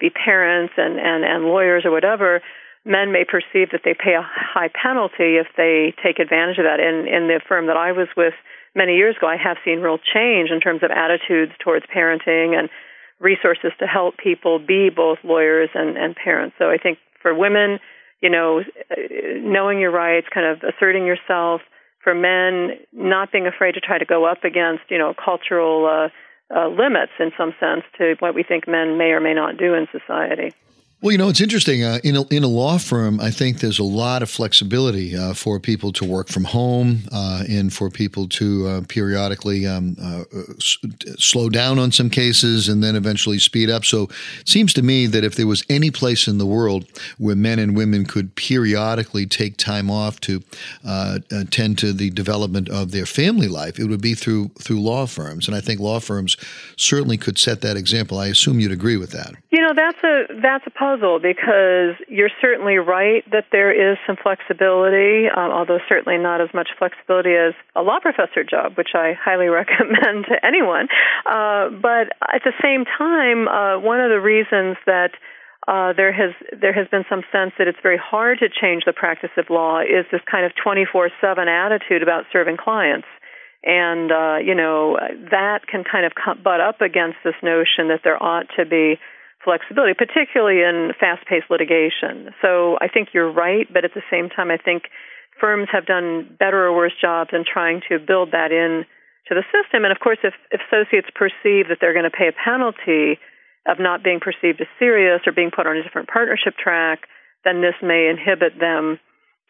be 0.00 0.08
parents 0.08 0.74
and 0.76 0.98
and 0.98 1.24
and 1.24 1.44
lawyers 1.44 1.84
or 1.84 1.90
whatever, 1.90 2.40
men 2.84 3.12
may 3.12 3.24
perceive 3.24 3.70
that 3.72 3.82
they 3.84 3.94
pay 3.94 4.14
a 4.14 4.22
high 4.22 4.70
penalty 4.70 5.36
if 5.42 5.48
they 5.56 5.94
take 6.02 6.18
advantage 6.18 6.58
of 6.58 6.64
that. 6.64 6.78
In 6.78 7.06
in 7.10 7.26
the 7.26 7.40
firm 7.46 7.66
that 7.66 7.76
I 7.76 7.92
was 7.92 8.08
with 8.16 8.34
many 8.76 8.96
years 8.96 9.16
ago, 9.16 9.26
I 9.26 9.36
have 9.36 9.56
seen 9.64 9.80
real 9.80 9.98
change 9.98 10.50
in 10.50 10.60
terms 10.60 10.82
of 10.84 10.90
attitudes 10.90 11.52
towards 11.64 11.86
parenting 11.86 12.56
and 12.56 12.68
resources 13.18 13.72
to 13.80 13.86
help 13.86 14.18
people 14.18 14.58
be 14.58 14.90
both 14.94 15.18
lawyers 15.24 15.70
and, 15.74 15.96
and 15.96 16.14
parents. 16.14 16.54
So 16.58 16.66
I 16.70 16.76
think 16.76 16.98
for 17.22 17.34
women, 17.34 17.80
you 18.20 18.30
know, 18.30 18.62
knowing 19.40 19.80
your 19.80 19.90
rights, 19.90 20.26
kind 20.32 20.46
of 20.46 20.62
asserting 20.62 21.06
yourself. 21.06 21.62
For 22.04 22.14
men, 22.14 22.78
not 22.92 23.32
being 23.32 23.48
afraid 23.48 23.72
to 23.72 23.80
try 23.80 23.98
to 23.98 24.04
go 24.04 24.24
up 24.24 24.44
against, 24.44 24.84
you 24.90 24.98
know, 24.98 25.12
cultural 25.12 25.86
uh, 25.86 26.08
uh, 26.54 26.68
limits 26.68 27.10
in 27.18 27.32
some 27.36 27.52
sense 27.58 27.82
to 27.98 28.14
what 28.20 28.32
we 28.32 28.44
think 28.44 28.68
men 28.68 28.96
may 28.96 29.10
or 29.10 29.18
may 29.20 29.34
not 29.34 29.56
do 29.56 29.74
in 29.74 29.88
society. 29.90 30.54
Well, 31.02 31.12
you 31.12 31.18
know, 31.18 31.28
it's 31.28 31.42
interesting. 31.42 31.84
Uh, 31.84 31.98
in, 32.04 32.16
a, 32.16 32.22
in 32.28 32.42
a 32.42 32.48
law 32.48 32.78
firm, 32.78 33.20
I 33.20 33.30
think 33.30 33.60
there's 33.60 33.78
a 33.78 33.84
lot 33.84 34.22
of 34.22 34.30
flexibility 34.30 35.14
uh, 35.14 35.34
for 35.34 35.60
people 35.60 35.92
to 35.92 36.06
work 36.06 36.28
from 36.28 36.44
home 36.44 37.02
uh, 37.12 37.44
and 37.46 37.70
for 37.70 37.90
people 37.90 38.26
to 38.28 38.66
uh, 38.66 38.80
periodically 38.88 39.66
um, 39.66 39.96
uh, 40.02 40.24
s- 40.56 40.78
slow 41.18 41.50
down 41.50 41.78
on 41.78 41.92
some 41.92 42.08
cases 42.08 42.70
and 42.70 42.82
then 42.82 42.96
eventually 42.96 43.38
speed 43.38 43.68
up. 43.68 43.84
So 43.84 44.04
it 44.40 44.48
seems 44.48 44.72
to 44.72 44.82
me 44.82 45.06
that 45.06 45.22
if 45.22 45.34
there 45.34 45.46
was 45.46 45.62
any 45.68 45.90
place 45.90 46.26
in 46.26 46.38
the 46.38 46.46
world 46.46 46.86
where 47.18 47.36
men 47.36 47.58
and 47.58 47.76
women 47.76 48.06
could 48.06 48.34
periodically 48.34 49.26
take 49.26 49.58
time 49.58 49.90
off 49.90 50.18
to 50.20 50.42
uh, 50.82 51.18
attend 51.30 51.76
to 51.78 51.92
the 51.92 52.08
development 52.08 52.70
of 52.70 52.92
their 52.92 53.06
family 53.06 53.48
life, 53.48 53.78
it 53.78 53.84
would 53.84 54.00
be 54.00 54.14
through 54.14 54.48
through 54.60 54.80
law 54.80 55.04
firms. 55.04 55.46
And 55.46 55.54
I 55.54 55.60
think 55.60 55.78
law 55.78 56.00
firms 56.00 56.38
certainly 56.78 57.18
could 57.18 57.36
set 57.36 57.60
that 57.60 57.76
example. 57.76 58.18
I 58.18 58.28
assume 58.28 58.60
you'd 58.60 58.72
agree 58.72 58.96
with 58.96 59.10
that. 59.10 59.34
You 59.50 59.60
know, 59.60 59.74
that's 59.74 60.02
a 60.02 60.40
that's 60.40 60.66
a 60.66 60.70
puzzle 60.86 61.18
because 61.18 61.98
you're 62.06 62.30
certainly 62.40 62.78
right 62.78 63.26
that 63.32 63.46
there 63.50 63.74
is 63.74 63.98
some 64.06 64.14
flexibility, 64.14 65.26
um, 65.26 65.50
although 65.50 65.78
certainly 65.88 66.18
not 66.18 66.40
as 66.40 66.48
much 66.54 66.68
flexibility 66.78 67.34
as 67.34 67.54
a 67.74 67.82
law 67.82 67.98
professor 68.00 68.44
job, 68.44 68.78
which 68.78 68.94
I 68.94 69.12
highly 69.18 69.48
recommend 69.62 70.26
to 70.30 70.36
anyone. 70.46 70.86
Uh, 71.26 71.70
but 71.82 72.14
at 72.22 72.46
the 72.46 72.54
same 72.62 72.84
time, 72.86 73.48
uh, 73.48 73.80
one 73.80 74.00
of 74.00 74.10
the 74.10 74.20
reasons 74.20 74.76
that 74.86 75.10
uh, 75.66 75.92
there 75.98 76.12
has 76.12 76.30
there 76.54 76.72
has 76.72 76.86
been 76.88 77.02
some 77.10 77.22
sense 77.32 77.50
that 77.58 77.66
it's 77.66 77.82
very 77.82 77.98
hard 77.98 78.38
to 78.38 78.46
change 78.46 78.84
the 78.86 78.92
practice 78.92 79.34
of 79.36 79.50
law 79.50 79.80
is 79.80 80.06
this 80.12 80.20
kind 80.30 80.46
of 80.46 80.52
24/7 80.54 81.10
attitude 81.48 82.04
about 82.04 82.22
serving 82.32 82.56
clients 82.56 83.08
and 83.64 84.12
uh, 84.12 84.36
you 84.38 84.54
know 84.54 84.96
that 85.30 85.66
can 85.66 85.82
kind 85.82 86.06
of 86.06 86.12
butt 86.44 86.60
up 86.60 86.80
against 86.80 87.18
this 87.24 87.34
notion 87.42 87.90
that 87.90 88.02
there 88.04 88.22
ought 88.22 88.46
to 88.56 88.64
be 88.64 88.94
flexibility, 89.46 89.94
particularly 89.94 90.66
in 90.66 90.90
fast-paced 90.98 91.46
litigation. 91.46 92.34
So 92.42 92.76
I 92.82 92.90
think 92.90 93.14
you're 93.14 93.30
right, 93.30 93.70
but 93.70 93.86
at 93.86 93.94
the 93.94 94.02
same 94.10 94.28
time, 94.28 94.50
I 94.50 94.58
think 94.58 94.90
firms 95.38 95.68
have 95.70 95.86
done 95.86 96.34
better 96.34 96.66
or 96.66 96.74
worse 96.74 96.96
jobs 96.98 97.30
in 97.32 97.44
trying 97.46 97.80
to 97.88 98.02
build 98.02 98.34
that 98.34 98.50
in 98.50 98.84
to 99.28 99.32
the 99.38 99.46
system. 99.54 99.86
And 99.86 99.92
of 99.94 100.02
course, 100.02 100.18
if, 100.26 100.34
if 100.50 100.60
associates 100.66 101.08
perceive 101.14 101.70
that 101.70 101.78
they're 101.80 101.94
going 101.94 102.10
to 102.10 102.14
pay 102.14 102.26
a 102.26 102.36
penalty 102.36 103.22
of 103.66 103.78
not 103.78 104.02
being 104.02 104.18
perceived 104.18 104.60
as 104.60 104.70
serious 104.78 105.22
or 105.26 105.32
being 105.32 105.54
put 105.54 105.66
on 105.66 105.76
a 105.76 105.82
different 105.82 106.08
partnership 106.08 106.54
track, 106.58 107.06
then 107.44 107.62
this 107.62 107.78
may 107.82 108.10
inhibit 108.10 108.58
them 108.58 108.98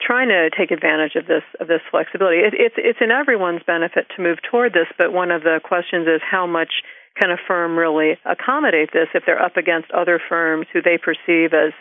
trying 0.00 0.28
to 0.28 0.50
take 0.52 0.70
advantage 0.70 1.16
of 1.16 1.26
this 1.26 1.44
of 1.60 1.68
this 1.68 1.80
flexibility. 1.90 2.44
It, 2.44 2.52
it's 2.52 2.76
it's 2.76 3.00
in 3.00 3.10
everyone's 3.10 3.64
benefit 3.66 4.06
to 4.16 4.22
move 4.22 4.38
toward 4.44 4.72
this, 4.72 4.88
but 4.98 5.12
one 5.12 5.30
of 5.30 5.42
the 5.42 5.60
questions 5.64 6.06
is 6.06 6.20
how 6.20 6.46
much 6.46 6.84
can 7.18 7.30
a 7.30 7.36
firm 7.48 7.76
really 7.78 8.18
accommodate 8.24 8.90
this 8.92 9.08
if 9.14 9.24
they're 9.26 9.42
up 9.42 9.56
against 9.56 9.90
other 9.90 10.20
firms 10.28 10.66
who 10.72 10.82
they 10.82 10.98
perceive 10.98 11.52
as 11.54 11.72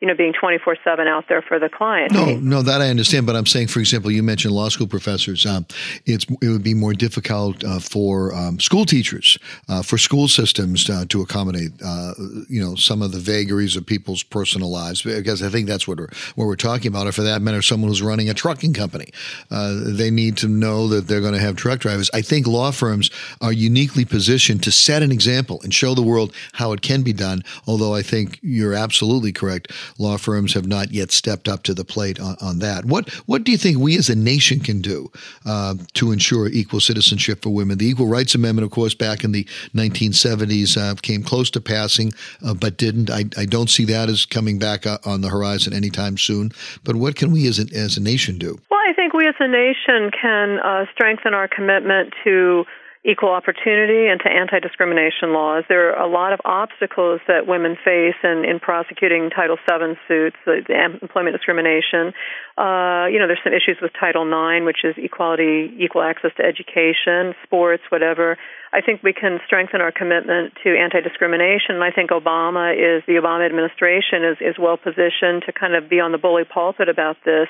you 0.00 0.08
know, 0.08 0.14
being 0.14 0.32
24 0.32 0.76
7 0.82 1.06
out 1.06 1.28
there 1.28 1.42
for 1.42 1.58
the 1.58 1.68
client. 1.68 2.12
No, 2.12 2.36
no, 2.36 2.62
that 2.62 2.80
I 2.80 2.88
understand. 2.88 3.26
But 3.26 3.36
I'm 3.36 3.44
saying, 3.44 3.68
for 3.68 3.80
example, 3.80 4.10
you 4.10 4.22
mentioned 4.22 4.54
law 4.54 4.70
school 4.70 4.86
professors. 4.86 5.44
Um, 5.44 5.66
it's, 6.06 6.24
it 6.40 6.48
would 6.48 6.62
be 6.62 6.72
more 6.72 6.94
difficult 6.94 7.62
uh, 7.62 7.80
for 7.80 8.34
um, 8.34 8.58
school 8.60 8.86
teachers, 8.86 9.38
uh, 9.68 9.82
for 9.82 9.98
school 9.98 10.26
systems 10.26 10.88
uh, 10.88 11.04
to 11.10 11.20
accommodate, 11.20 11.72
uh, 11.84 12.14
you 12.48 12.62
know, 12.62 12.74
some 12.76 13.02
of 13.02 13.12
the 13.12 13.18
vagaries 13.18 13.76
of 13.76 13.84
people's 13.84 14.22
personal 14.22 14.70
lives. 14.70 15.02
Because 15.02 15.42
I 15.42 15.50
think 15.50 15.68
that's 15.68 15.86
what 15.86 15.98
we're, 15.98 16.08
what 16.34 16.46
we're 16.46 16.56
talking 16.56 16.88
about. 16.88 17.06
Or 17.06 17.12
for 17.12 17.22
that 17.22 17.42
matter, 17.42 17.60
someone 17.60 17.90
who's 17.90 18.02
running 18.02 18.30
a 18.30 18.34
trucking 18.34 18.72
company. 18.72 19.12
Uh, 19.50 19.80
they 19.84 20.10
need 20.10 20.38
to 20.38 20.48
know 20.48 20.88
that 20.88 21.08
they're 21.08 21.20
going 21.20 21.34
to 21.34 21.40
have 21.40 21.56
truck 21.56 21.78
drivers. 21.78 22.10
I 22.14 22.22
think 22.22 22.46
law 22.46 22.70
firms 22.70 23.10
are 23.42 23.52
uniquely 23.52 24.06
positioned 24.06 24.62
to 24.62 24.72
set 24.72 25.02
an 25.02 25.12
example 25.12 25.60
and 25.62 25.74
show 25.74 25.94
the 25.94 26.02
world 26.02 26.32
how 26.54 26.72
it 26.72 26.80
can 26.80 27.02
be 27.02 27.12
done. 27.12 27.42
Although 27.66 27.94
I 27.94 28.00
think 28.00 28.38
you're 28.40 28.74
absolutely 28.74 29.32
correct 29.32 29.70
law 29.98 30.16
firms 30.16 30.54
have 30.54 30.66
not 30.66 30.92
yet 30.92 31.10
stepped 31.10 31.48
up 31.48 31.62
to 31.64 31.74
the 31.74 31.84
plate 31.84 32.20
on, 32.20 32.36
on 32.40 32.58
that. 32.60 32.84
What 32.84 33.10
what 33.26 33.44
do 33.44 33.52
you 33.52 33.58
think 33.58 33.78
we 33.78 33.96
as 33.96 34.08
a 34.08 34.14
nation 34.14 34.60
can 34.60 34.80
do 34.80 35.10
uh, 35.46 35.74
to 35.94 36.12
ensure 36.12 36.48
equal 36.48 36.80
citizenship 36.80 37.42
for 37.42 37.50
women? 37.50 37.78
The 37.78 37.88
Equal 37.88 38.06
Rights 38.06 38.34
Amendment, 38.34 38.64
of 38.64 38.70
course, 38.70 38.94
back 38.94 39.24
in 39.24 39.32
the 39.32 39.44
1970s, 39.74 40.76
uh, 40.76 40.94
came 41.02 41.22
close 41.22 41.50
to 41.50 41.60
passing, 41.60 42.12
uh, 42.44 42.54
but 42.54 42.76
didn't. 42.76 43.10
I, 43.10 43.24
I, 43.36 43.46
don't 43.46 43.70
see 43.70 43.84
that 43.86 44.08
as 44.08 44.26
coming 44.26 44.58
back 44.58 44.86
uh, 44.86 44.98
on 45.04 45.20
the 45.20 45.28
horizon 45.28 45.72
anytime 45.72 46.18
soon. 46.18 46.52
But 46.84 46.96
what 46.96 47.16
can 47.16 47.32
we 47.32 47.46
as 47.48 47.58
a, 47.58 47.66
as 47.74 47.96
a 47.96 48.00
nation 48.00 48.38
do? 48.38 48.58
Well, 48.70 48.80
I 48.88 48.92
think 48.92 49.12
we 49.12 49.26
as 49.26 49.34
a 49.40 49.48
nation 49.48 50.10
can 50.10 50.60
uh, 50.60 50.86
strengthen 50.92 51.34
our 51.34 51.48
commitment 51.48 52.14
to 52.24 52.64
equal 53.00 53.30
opportunity 53.30 54.12
and 54.12 54.20
to 54.20 54.28
anti 54.28 54.60
discrimination 54.60 55.32
laws. 55.32 55.64
There 55.68 55.96
are 55.96 56.04
a 56.04 56.10
lot 56.10 56.32
of 56.34 56.40
obstacles 56.44 57.20
that 57.28 57.46
women 57.46 57.76
face 57.82 58.18
in, 58.22 58.44
in 58.44 58.60
prosecuting 58.60 59.30
Title 59.30 59.56
VII 59.56 59.96
suits, 60.06 60.36
the, 60.44 60.60
the 60.68 60.76
employment 61.00 61.34
discrimination. 61.34 62.12
Uh, 62.60 63.08
you 63.08 63.16
know, 63.16 63.24
there's 63.24 63.40
some 63.42 63.56
issues 63.56 63.80
with 63.80 63.92
Title 63.98 64.28
IX, 64.28 64.66
which 64.66 64.84
is 64.84 64.94
equality, 64.98 65.72
equal 65.80 66.02
access 66.02 66.32
to 66.36 66.44
education, 66.44 67.32
sports, 67.42 67.82
whatever. 67.88 68.36
I 68.72 68.82
think 68.82 69.02
we 69.02 69.14
can 69.14 69.40
strengthen 69.46 69.80
our 69.80 69.92
commitment 69.92 70.52
to 70.62 70.76
anti 70.76 71.00
discrimination. 71.00 71.80
And 71.80 71.84
I 71.84 71.90
think 71.90 72.10
Obama 72.10 72.76
is, 72.76 73.02
the 73.08 73.16
Obama 73.16 73.48
administration 73.48 74.28
is, 74.28 74.36
is 74.44 74.60
well 74.60 74.76
positioned 74.76 75.48
to 75.48 75.56
kind 75.56 75.74
of 75.74 75.88
be 75.88 76.00
on 76.00 76.12
the 76.12 76.18
bully 76.18 76.44
pulpit 76.44 76.90
about 76.90 77.16
this. 77.24 77.48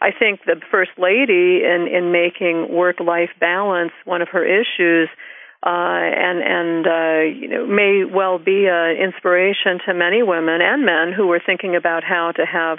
I 0.00 0.10
think 0.16 0.40
the 0.46 0.60
first 0.70 0.92
lady 0.98 1.64
in 1.64 1.88
in 1.90 2.12
making 2.12 2.72
work 2.72 3.00
life 3.00 3.30
balance 3.40 3.92
one 4.04 4.22
of 4.22 4.28
her 4.28 4.44
issues 4.44 5.08
uh, 5.64 5.70
and 5.70 6.38
and 6.38 6.86
uh, 6.86 7.20
you 7.26 7.48
know 7.48 7.66
may 7.66 8.04
well 8.04 8.38
be 8.38 8.66
an 8.70 8.96
inspiration 8.96 9.80
to 9.86 9.94
many 9.94 10.22
women 10.22 10.60
and 10.62 10.84
men 10.84 11.12
who 11.16 11.30
are 11.32 11.40
thinking 11.44 11.74
about 11.74 12.04
how 12.04 12.30
to 12.36 12.46
have 12.46 12.78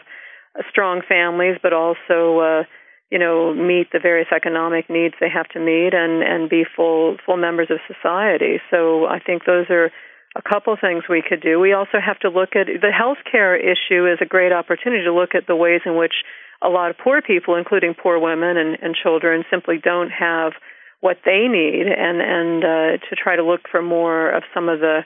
strong 0.70 1.02
families, 1.08 1.58
but 1.62 1.74
also 1.74 2.40
uh, 2.40 2.64
you 3.12 3.20
know 3.20 3.54
meet 3.54 3.92
the 3.92 4.00
various 4.00 4.30
economic 4.34 4.90
needs 4.90 5.14
they 5.20 5.30
have 5.30 5.50
to 5.50 5.60
meet 5.60 5.94
and 5.94 6.24
and 6.24 6.50
be 6.50 6.64
full 6.64 7.18
full 7.26 7.36
members 7.36 7.68
of 7.70 7.80
society. 7.86 8.62
So 8.72 9.06
I 9.06 9.20
think 9.20 9.44
those 9.44 9.70
are 9.70 9.92
a 10.38 10.42
couple 10.42 10.78
things 10.80 11.04
we 11.10 11.22
could 11.28 11.42
do. 11.42 11.60
We 11.60 11.74
also 11.74 12.00
have 12.00 12.20
to 12.20 12.30
look 12.30 12.56
at 12.56 12.68
the 12.68 12.94
healthcare 12.96 13.60
issue 13.60 14.08
is 14.08 14.20
a 14.22 14.26
great 14.26 14.54
opportunity 14.54 15.04
to 15.04 15.14
look 15.14 15.36
at 15.36 15.48
the 15.48 15.56
ways 15.56 15.82
in 15.86 15.98
which 15.98 16.24
a 16.62 16.70
lot 16.70 16.90
of 16.90 16.98
poor 16.98 17.22
people, 17.22 17.56
including 17.56 17.94
poor 17.94 18.20
women 18.20 18.58
and, 18.58 18.78
and 18.82 18.96
children, 18.96 19.44
simply 19.50 19.78
don't 19.84 20.10
have 20.10 20.54
what 21.02 21.18
they 21.26 21.48
need, 21.48 21.88
and 21.88 22.22
and 22.22 22.64
uh, 22.64 23.06
to 23.10 23.16
try 23.16 23.36
to 23.36 23.44
look 23.44 23.62
for 23.72 23.82
more 23.82 24.30
of 24.30 24.44
some 24.54 24.68
of 24.68 24.80
the 24.80 25.06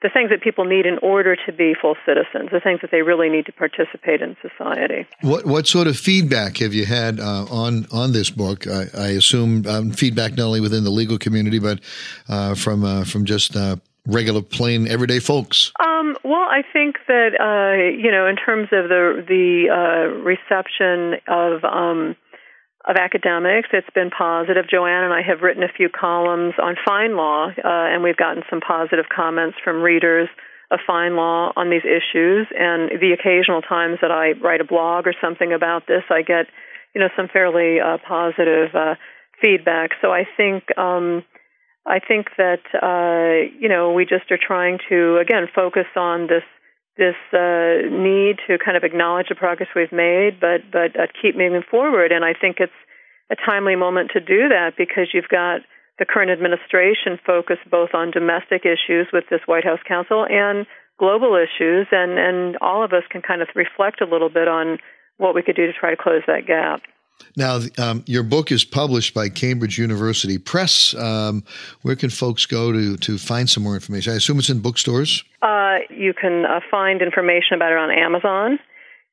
the 0.00 0.08
things 0.08 0.30
that 0.30 0.40
people 0.40 0.64
need 0.64 0.86
in 0.86 0.96
order 0.98 1.34
to 1.34 1.52
be 1.52 1.74
full 1.74 1.96
citizens, 2.06 2.50
the 2.52 2.60
things 2.60 2.80
that 2.82 2.92
they 2.92 3.02
really 3.02 3.28
need 3.28 3.46
to 3.46 3.52
participate 3.52 4.22
in 4.22 4.36
society. 4.40 5.06
What 5.22 5.44
what 5.44 5.66
sort 5.66 5.88
of 5.88 5.96
feedback 5.96 6.58
have 6.58 6.72
you 6.72 6.86
had 6.86 7.18
uh, 7.18 7.46
on 7.50 7.86
on 7.92 8.12
this 8.12 8.30
book? 8.30 8.66
I, 8.68 8.86
I 8.96 9.08
assume 9.08 9.66
um, 9.66 9.90
feedback 9.90 10.36
not 10.36 10.44
only 10.44 10.60
within 10.60 10.84
the 10.84 10.90
legal 10.90 11.18
community, 11.18 11.58
but 11.58 11.80
uh, 12.28 12.54
from 12.54 12.84
uh, 12.84 13.04
from 13.04 13.24
just 13.24 13.56
uh, 13.56 13.76
regular, 14.08 14.42
plain, 14.42 14.88
everyday 14.88 15.20
folks? 15.20 15.72
Um, 15.78 16.16
well, 16.24 16.48
I 16.48 16.62
think 16.72 16.96
that 17.06 17.36
uh, 17.38 17.94
you 17.94 18.10
know, 18.10 18.26
in 18.26 18.36
terms 18.36 18.68
of 18.72 18.88
the 18.88 19.24
the 19.28 19.68
uh, 19.70 20.24
reception 20.24 21.20
of 21.28 21.62
um, 21.64 22.16
of 22.88 22.96
academics, 22.96 23.68
it's 23.72 23.90
been 23.94 24.10
positive. 24.10 24.64
Joanne 24.68 25.04
and 25.04 25.12
I 25.12 25.22
have 25.22 25.42
written 25.42 25.62
a 25.62 25.68
few 25.68 25.88
columns 25.88 26.54
on 26.60 26.74
FindLaw, 26.88 27.50
uh, 27.50 27.62
and 27.64 28.02
we've 28.02 28.16
gotten 28.16 28.42
some 28.48 28.60
positive 28.60 29.06
comments 29.14 29.58
from 29.62 29.82
readers 29.82 30.28
of 30.70 30.80
FindLaw 30.88 31.52
on 31.56 31.70
these 31.70 31.84
issues. 31.84 32.46
And 32.56 32.90
the 33.00 33.12
occasional 33.12 33.62
times 33.62 33.98
that 34.00 34.10
I 34.10 34.32
write 34.40 34.60
a 34.60 34.64
blog 34.64 35.06
or 35.06 35.14
something 35.20 35.52
about 35.52 35.86
this, 35.86 36.02
I 36.10 36.22
get 36.22 36.46
you 36.94 37.00
know 37.00 37.08
some 37.14 37.28
fairly 37.28 37.78
uh, 37.80 37.98
positive 38.06 38.74
uh, 38.74 38.94
feedback. 39.42 39.90
So 40.00 40.10
I 40.10 40.24
think. 40.36 40.64
Um, 40.78 41.24
I 41.88 42.00
think 42.00 42.28
that 42.36 42.60
uh, 42.76 43.48
you 43.58 43.68
know 43.68 43.92
we 43.92 44.04
just 44.04 44.30
are 44.30 44.38
trying 44.40 44.78
to 44.90 45.16
again 45.16 45.48
focus 45.54 45.86
on 45.96 46.26
this 46.26 46.44
this 46.98 47.16
uh, 47.32 47.88
need 47.88 48.36
to 48.46 48.58
kind 48.58 48.76
of 48.76 48.84
acknowledge 48.84 49.28
the 49.28 49.34
progress 49.34 49.70
we've 49.74 49.92
made, 49.92 50.38
but 50.40 50.68
but 50.70 50.98
uh, 50.98 51.06
keep 51.22 51.36
moving 51.36 51.62
forward. 51.70 52.12
And 52.12 52.24
I 52.24 52.34
think 52.34 52.56
it's 52.60 52.72
a 53.30 53.36
timely 53.36 53.76
moment 53.76 54.10
to 54.12 54.20
do 54.20 54.48
that 54.50 54.72
because 54.76 55.08
you've 55.14 55.30
got 55.30 55.60
the 55.98 56.04
current 56.04 56.30
administration 56.30 57.18
focused 57.24 57.68
both 57.70 57.90
on 57.94 58.10
domestic 58.10 58.62
issues 58.66 59.08
with 59.12 59.24
this 59.30 59.40
White 59.46 59.64
House 59.64 59.80
Council 59.86 60.26
and 60.28 60.66
global 60.98 61.36
issues, 61.36 61.86
and 61.90 62.18
and 62.18 62.58
all 62.60 62.84
of 62.84 62.92
us 62.92 63.04
can 63.08 63.22
kind 63.22 63.40
of 63.40 63.48
reflect 63.54 64.02
a 64.02 64.06
little 64.06 64.28
bit 64.30 64.46
on 64.46 64.78
what 65.16 65.34
we 65.34 65.42
could 65.42 65.56
do 65.56 65.66
to 65.66 65.72
try 65.72 65.90
to 65.90 65.96
close 65.96 66.22
that 66.26 66.46
gap. 66.46 66.82
Now, 67.36 67.60
um, 67.78 68.02
your 68.06 68.22
book 68.22 68.50
is 68.50 68.64
published 68.64 69.14
by 69.14 69.28
Cambridge 69.28 69.78
University 69.78 70.38
Press. 70.38 70.94
Um, 70.94 71.44
where 71.82 71.94
can 71.94 72.10
folks 72.10 72.46
go 72.46 72.72
to, 72.72 72.96
to 72.96 73.18
find 73.18 73.48
some 73.48 73.62
more 73.62 73.74
information? 73.74 74.12
I 74.12 74.16
assume 74.16 74.38
it's 74.38 74.50
in 74.50 74.60
bookstores? 74.60 75.24
Uh, 75.40 75.78
you 75.90 76.14
can 76.14 76.44
uh, 76.44 76.60
find 76.70 77.00
information 77.00 77.54
about 77.54 77.72
it 77.72 77.78
on 77.78 77.90
Amazon. 77.90 78.58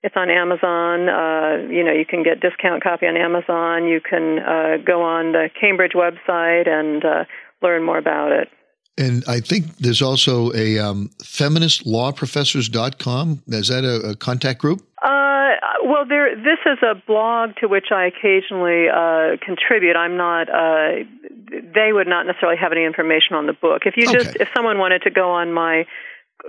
It's 0.01 0.15
on 0.15 0.29
Amazon. 0.29 1.09
Uh, 1.09 1.71
you 1.71 1.83
know, 1.83 1.91
you 1.91 2.05
can 2.05 2.23
get 2.23 2.39
discount 2.39 2.83
copy 2.83 3.07
on 3.07 3.17
Amazon. 3.17 3.87
You 3.87 4.01
can 4.01 4.39
uh, 4.39 4.77
go 4.85 5.01
on 5.01 5.31
the 5.31 5.49
Cambridge 5.59 5.93
website 5.93 6.69
and 6.69 7.03
uh, 7.03 7.25
learn 7.61 7.83
more 7.83 7.97
about 7.97 8.31
it. 8.31 8.49
And 8.97 9.25
I 9.27 9.41
think 9.41 9.75
there's 9.77 10.01
also 10.01 10.53
a 10.53 10.79
um, 10.79 11.09
feministlawprofessors.com. 11.21 13.43
Is 13.47 13.67
that 13.67 13.83
a, 13.83 14.11
a 14.11 14.15
contact 14.15 14.61
group? 14.61 14.87
Uh, 15.01 15.34
well, 15.83 16.05
there. 16.07 16.35
This 16.35 16.59
is 16.65 16.77
a 16.81 16.95
blog 16.95 17.55
to 17.61 17.67
which 17.67 17.91
I 17.91 18.05
occasionally 18.07 18.87
uh, 18.89 19.37
contribute. 19.43 19.95
I'm 19.95 20.17
not. 20.17 20.49
Uh, 20.49 21.03
they 21.49 21.91
would 21.91 22.07
not 22.07 22.25
necessarily 22.25 22.57
have 22.57 22.71
any 22.71 22.85
information 22.85 23.35
on 23.35 23.47
the 23.47 23.53
book. 23.53 23.83
If 23.85 23.95
you 23.97 24.11
just, 24.11 24.35
if 24.35 24.47
someone 24.55 24.77
wanted 24.77 25.03
to 25.03 25.11
go 25.11 25.31
on 25.31 25.53
my 25.53 25.85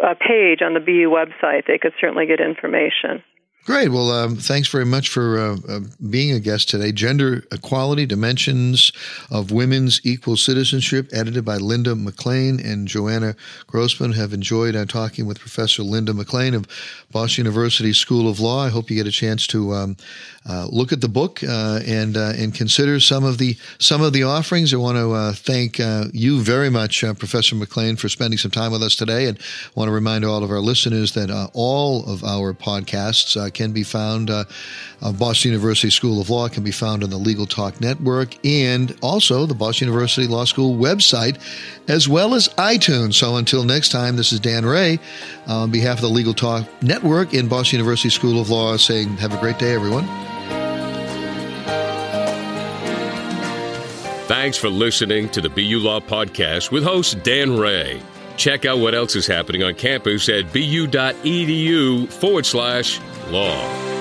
uh, 0.03 0.15
page 0.15 0.63
on 0.63 0.75
the 0.75 0.81
BU 0.81 1.11
website, 1.11 1.67
they 1.67 1.79
could 1.79 1.93
certainly 2.01 2.27
get 2.27 2.41
information. 2.41 3.23
Great. 3.67 3.89
Well, 3.89 4.13
um, 4.13 4.37
thanks 4.37 4.69
very 4.69 4.85
much 4.85 5.09
for 5.09 5.41
uh, 5.41 5.57
uh, 5.69 5.81
being 6.09 6.33
a 6.33 6.39
guest 6.39 6.69
today. 6.69 6.93
Gender 6.93 7.43
Equality 7.51 8.07
Dimensions 8.07 8.93
of 9.29 9.51
Women's 9.51 10.01
Equal 10.05 10.37
Citizenship, 10.37 11.09
edited 11.13 11.45
by 11.45 11.57
Linda 11.57 11.95
McClain 11.97 12.65
and 12.65 12.87
Joanna 12.87 13.35
Grossman. 13.67 14.13
Have 14.13 14.33
enjoyed 14.33 14.77
uh, 14.77 14.85
talking 14.85 15.27
with 15.27 15.41
Professor 15.41 15.83
Linda 15.83 16.13
McClain 16.13 16.55
of 16.55 16.69
Boston 17.11 17.45
University 17.45 17.93
School 17.93 18.31
of 18.31 18.39
Law. 18.39 18.65
I 18.65 18.69
hope 18.69 18.89
you 18.89 18.95
get 18.95 19.09
a 19.09 19.11
chance 19.11 19.49
to 19.49 19.73
um, 19.73 19.97
uh, 20.49 20.69
look 20.71 20.93
at 20.93 21.01
the 21.01 21.09
book 21.09 21.43
uh, 21.43 21.81
and 21.85 22.17
uh, 22.17 22.35
and 22.37 22.55
consider 22.55 23.01
some 23.01 23.25
of 23.25 23.39
the 23.39 23.57
some 23.81 24.01
of 24.01 24.13
the 24.13 24.23
offerings. 24.23 24.73
I 24.73 24.77
want 24.77 24.97
to 24.97 25.33
thank 25.43 25.81
you 26.15 26.41
very 26.41 26.71
much, 26.71 27.01
Professor 27.01 27.57
McClain, 27.57 27.99
for 27.99 28.09
spending 28.09 28.39
some 28.39 28.53
time 28.53 28.71
with 28.71 28.85
us 28.85 28.95
today, 28.95 29.27
and 29.27 29.41
want 29.75 29.89
to 29.89 29.93
remind 29.93 30.25
all 30.25 30.45
of 30.45 30.53
our 30.53 30.61
listeners 30.61 31.15
that 31.15 31.51
all 31.53 32.09
of 32.09 32.23
our 32.23 32.55
podcasts 32.55 33.37
can 33.57 33.73
be 33.73 33.83
found, 33.83 34.31
uh, 34.31 34.45
Boston 35.19 35.51
University 35.51 35.91
School 35.91 36.21
of 36.21 36.31
Law 36.31 36.49
can 36.49 36.63
be 36.63 36.71
found 36.71 37.03
on 37.03 37.11
the 37.11 37.17
Legal 37.17 37.47
Talk 37.47 37.81
Network 37.81 38.37
and 38.47 38.97
also 39.03 39.47
the 39.47 39.55
Boston 39.55 39.89
University 39.89 40.29
Law 40.29 40.45
School 40.45 40.77
website, 40.77 41.39
as 41.89 42.09
well 42.09 42.35
as 42.35 42.49
iTunes. 42.51 43.15
So 43.15 43.37
until 43.37 43.65
next 43.65 43.89
time, 43.89 44.15
this 44.17 44.33
is 44.33 44.39
Dan 44.39 44.65
Rea 44.65 45.01
on 45.49 45.73
behalf 45.73 45.99
of 45.99 46.03
the 46.03 46.11
Legal 46.11 46.35
Talk 46.35 46.65
Network 46.83 47.35
in 47.35 47.49
Boston 47.49 47.79
University 47.79 48.11
School 48.11 48.41
of 48.41 48.51
Law 48.51 48.77
saying, 48.77 49.17
have 49.17 49.35
a 49.35 49.41
great 49.41 49.59
day, 49.59 49.75
everyone. 49.75 50.07
Thanks 54.27 54.59
for 54.59 54.69
listening 54.69 55.29
to 55.31 55.41
the 55.41 55.49
BU 55.49 55.79
Law 55.79 56.01
Podcast 56.01 56.71
with 56.71 56.83
host 56.83 57.23
Dan 57.23 57.57
Rea. 57.57 58.03
Check 58.37 58.65
out 58.65 58.79
what 58.79 58.95
else 58.95 59.17
is 59.17 59.27
happening 59.27 59.63
on 59.63 59.75
campus 59.75 60.29
at 60.29 60.53
bu.edu 60.53 62.09
forward 62.13 62.47
slash 62.47 63.01
law. 63.31 63.96